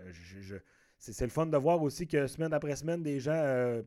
c'est 0.98 1.24
le 1.24 1.30
fun 1.30 1.46
de 1.46 1.56
voir 1.56 1.82
aussi 1.82 2.06
que 2.06 2.26
semaine 2.26 2.52
après 2.52 2.74
semaine, 2.76 3.02
des 3.02 3.20
gens 3.20 3.32
euh, 3.32 3.82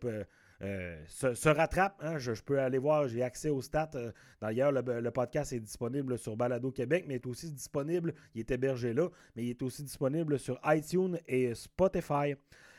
se, 1.07 1.49
rattrapent. 1.49 1.99
Hein. 2.01 2.17
Je, 2.19 2.31
peux 2.41 2.59
aller 2.59 2.77
voir, 2.77 3.07
j'ai 3.07 3.23
accès 3.23 3.49
aux 3.49 3.61
stats. 3.61 3.91
D'ailleurs, 4.39 4.71
le, 4.71 5.09
podcast 5.11 5.51
est 5.53 5.59
disponible 5.59 6.17
sur 6.17 6.37
Balado 6.37 6.71
Québec, 6.71 7.05
mais 7.07 7.15
est 7.15 7.25
aussi 7.25 7.51
disponible, 7.51 8.13
il 8.33 8.41
est 8.41 8.51
hébergé 8.51 8.93
là, 8.93 9.09
mais 9.35 9.43
il 9.43 9.49
est 9.49 9.61
aussi 9.61 9.83
disponible 9.83 10.39
sur 10.39 10.59
iTunes 10.65 11.19
et 11.27 11.53
Spotify. 11.53 12.35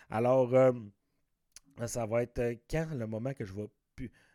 Alors, 0.08 0.54
ça 1.86 2.06
va 2.06 2.22
être 2.22 2.38
euh, 2.38 2.54
quand 2.70 2.88
le 2.94 3.06
moment 3.06 3.32
que 3.32 3.44
je 3.44 3.52
vais 3.52 3.68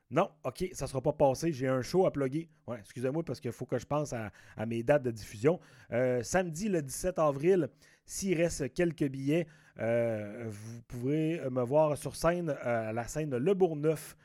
Non, 0.09 0.29
OK, 0.43 0.65
ça 0.73 0.85
ne 0.85 0.89
sera 0.89 1.01
pas 1.01 1.13
passé. 1.13 1.51
J'ai 1.51 1.67
un 1.67 1.81
show 1.81 2.05
à 2.05 2.11
plugger. 2.11 2.49
Ouais, 2.67 2.77
excusez-moi 2.79 3.23
parce 3.23 3.39
qu'il 3.39 3.51
faut 3.51 3.65
que 3.65 3.77
je 3.77 3.85
pense 3.85 4.13
à, 4.13 4.31
mes 4.65 4.83
dates 4.83 5.03
de 5.03 5.11
diffusion. 5.11 5.59
Euh, 5.91 6.23
samedi, 6.23 6.69
le 6.69 6.81
17 6.81 7.19
avril, 7.19 7.69
s'il 8.05 8.37
reste 8.37 8.73
quelques 8.73 9.07
billets, 9.07 9.47
euh, 9.79 10.45
vous 10.47 10.81
pourrez 10.83 11.41
me 11.51 11.61
voir 11.61 11.97
sur 11.97 12.15
scène, 12.15 12.49
à 12.61 12.93
la 12.93 13.07
scène 13.07 13.35
Le 13.35 13.53
Bourgneuf. 13.53 14.17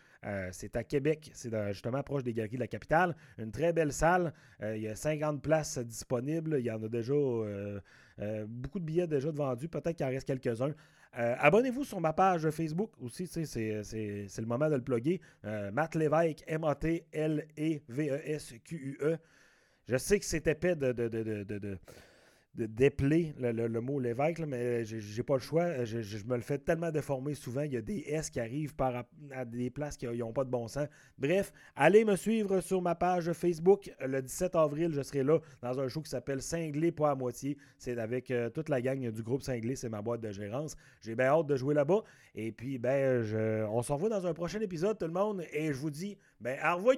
c'est 0.53 0.77
à 0.77 0.85
Québec, 0.85 1.31
c'est 1.35 1.53
justement 1.73 2.03
proche 2.03 2.23
des 2.23 2.33
galeries 2.33 2.57
de 2.57 2.61
la 2.61 2.69
capitale. 2.69 3.17
Une 3.39 3.51
très 3.51 3.73
belle 3.73 3.93
salle. 3.93 4.33
il 4.63 4.81
y 4.81 4.89
a 4.89 4.95
50 4.95 5.43
places 5.43 5.79
disponibles. 5.79 6.57
Il 6.61 6.65
y 6.65 6.71
en 6.71 6.83
a 6.83 6.89
déjà 6.89 7.15
beaucoup 8.47 8.79
de 8.79 8.85
billets 8.85 9.09
déjà 9.09 9.33
de 9.33 9.37
vendus. 9.37 9.69
Peut-être 9.69 9.97
qu'il 9.97 10.07
en 10.07 10.11
reste 10.11 10.27
quelques-uns. 10.27 10.75
Euh, 11.19 11.35
abonnez-vous 11.39 11.85
sur 11.85 12.01
ma 12.01 12.15
page 12.15 12.49
Facebook 12.51 12.93
aussi, 13.01 13.27
c'est 13.27 13.43
le 13.53 14.47
moment 14.47 14.71
de 14.71 14.77
le 14.77 14.83
plugger. 14.83 15.21
Euh, 15.45 15.71
Matt 15.71 15.95
Lévesque, 15.95 16.43
M-A-T-L-E-V-E-S-Q-U-E. 16.47 19.13
E. 19.13 19.19
Je 19.89 19.97
sais 19.97 20.19
que 20.19 20.25
c'est 20.25 20.47
épais 20.47 20.77
de, 20.77 20.93
de, 20.93 21.09
de 21.09 21.43
de 21.43 21.79
dépeler 22.55 23.35
le, 23.39 23.81
mot 23.81 23.99
l'évêque, 23.99 24.41
mais 24.41 24.85
j'ai 24.85 25.23
pas 25.23 25.35
le 25.35 25.41
choix. 25.41 25.85
Je, 25.85 26.25
me 26.27 26.37
le 26.37 26.43
fais 26.43 26.59
tellement 26.59 26.91
déformer 26.91 27.35
souvent. 27.35 27.63
Il 27.63 27.73
y 27.73 27.77
a 27.77 27.83
des 27.83 28.05
S 28.07 28.31
qui 28.31 28.41
arrivent 28.41 28.75
par, 28.75 29.05
à 29.33 29.45
des 29.45 29.71
places 29.71 29.97
qui 29.97 30.07
n'ont 30.07 30.33
pas 30.33 30.45
de 30.45 30.51
bon 30.51 30.69
sens. 30.69 30.87
Bref, 31.19 31.53
allez 31.75 32.05
me 32.05 32.17
suivre 32.17 32.61
sur 32.61 32.83
ma 32.83 32.95
page 32.95 33.33
Facebook. 33.33 33.91
Le 34.01 34.21
17 34.21 34.55
avril, 34.55 34.93
je 34.93 35.03
serai 35.03 35.23
là 35.23 35.39
dans 35.63 35.81
un 35.81 35.89
show 35.89 36.03
qui 36.03 36.11
s'appelle 36.11 36.43
Cinglé 36.43 36.93
pas 36.93 37.11
à 37.11 37.15
moitié. 37.15 37.57
C'est 37.79 37.99
avec 37.99 38.31
euh, 38.31 38.51
toute 38.51 38.69
la 38.69 38.83
gang 38.83 39.11
du 39.11 39.23
groupe 39.23 39.43
Cinglé. 39.43 39.75
C'est 39.75 39.89
ma 39.89 40.03
boîte 40.03 40.21
de 40.21 40.31
gérance. 40.31 40.77
J'ai 41.01 41.15
bien 41.15 41.27
hâte 41.27 41.47
de 41.47 41.57
jouer 41.57 41.75
là-bas. 41.75 42.03
Et 42.35 42.53
puis, 42.53 42.79
ben, 42.79 43.25
on 43.71 43.83
se 43.83 43.93
revoit 43.93 44.11
dans 44.11 44.27
un 44.27 44.35
prochain 44.35 44.61
épisode, 44.61 44.99
tout 44.99 45.07
le 45.07 45.13
monde. 45.13 45.43
Et 45.53 45.69
je 45.69 45.79
vous 45.79 45.91
dis, 45.91 46.19
ben, 46.41 46.59
au 46.65 46.77
revoir! 46.77 46.97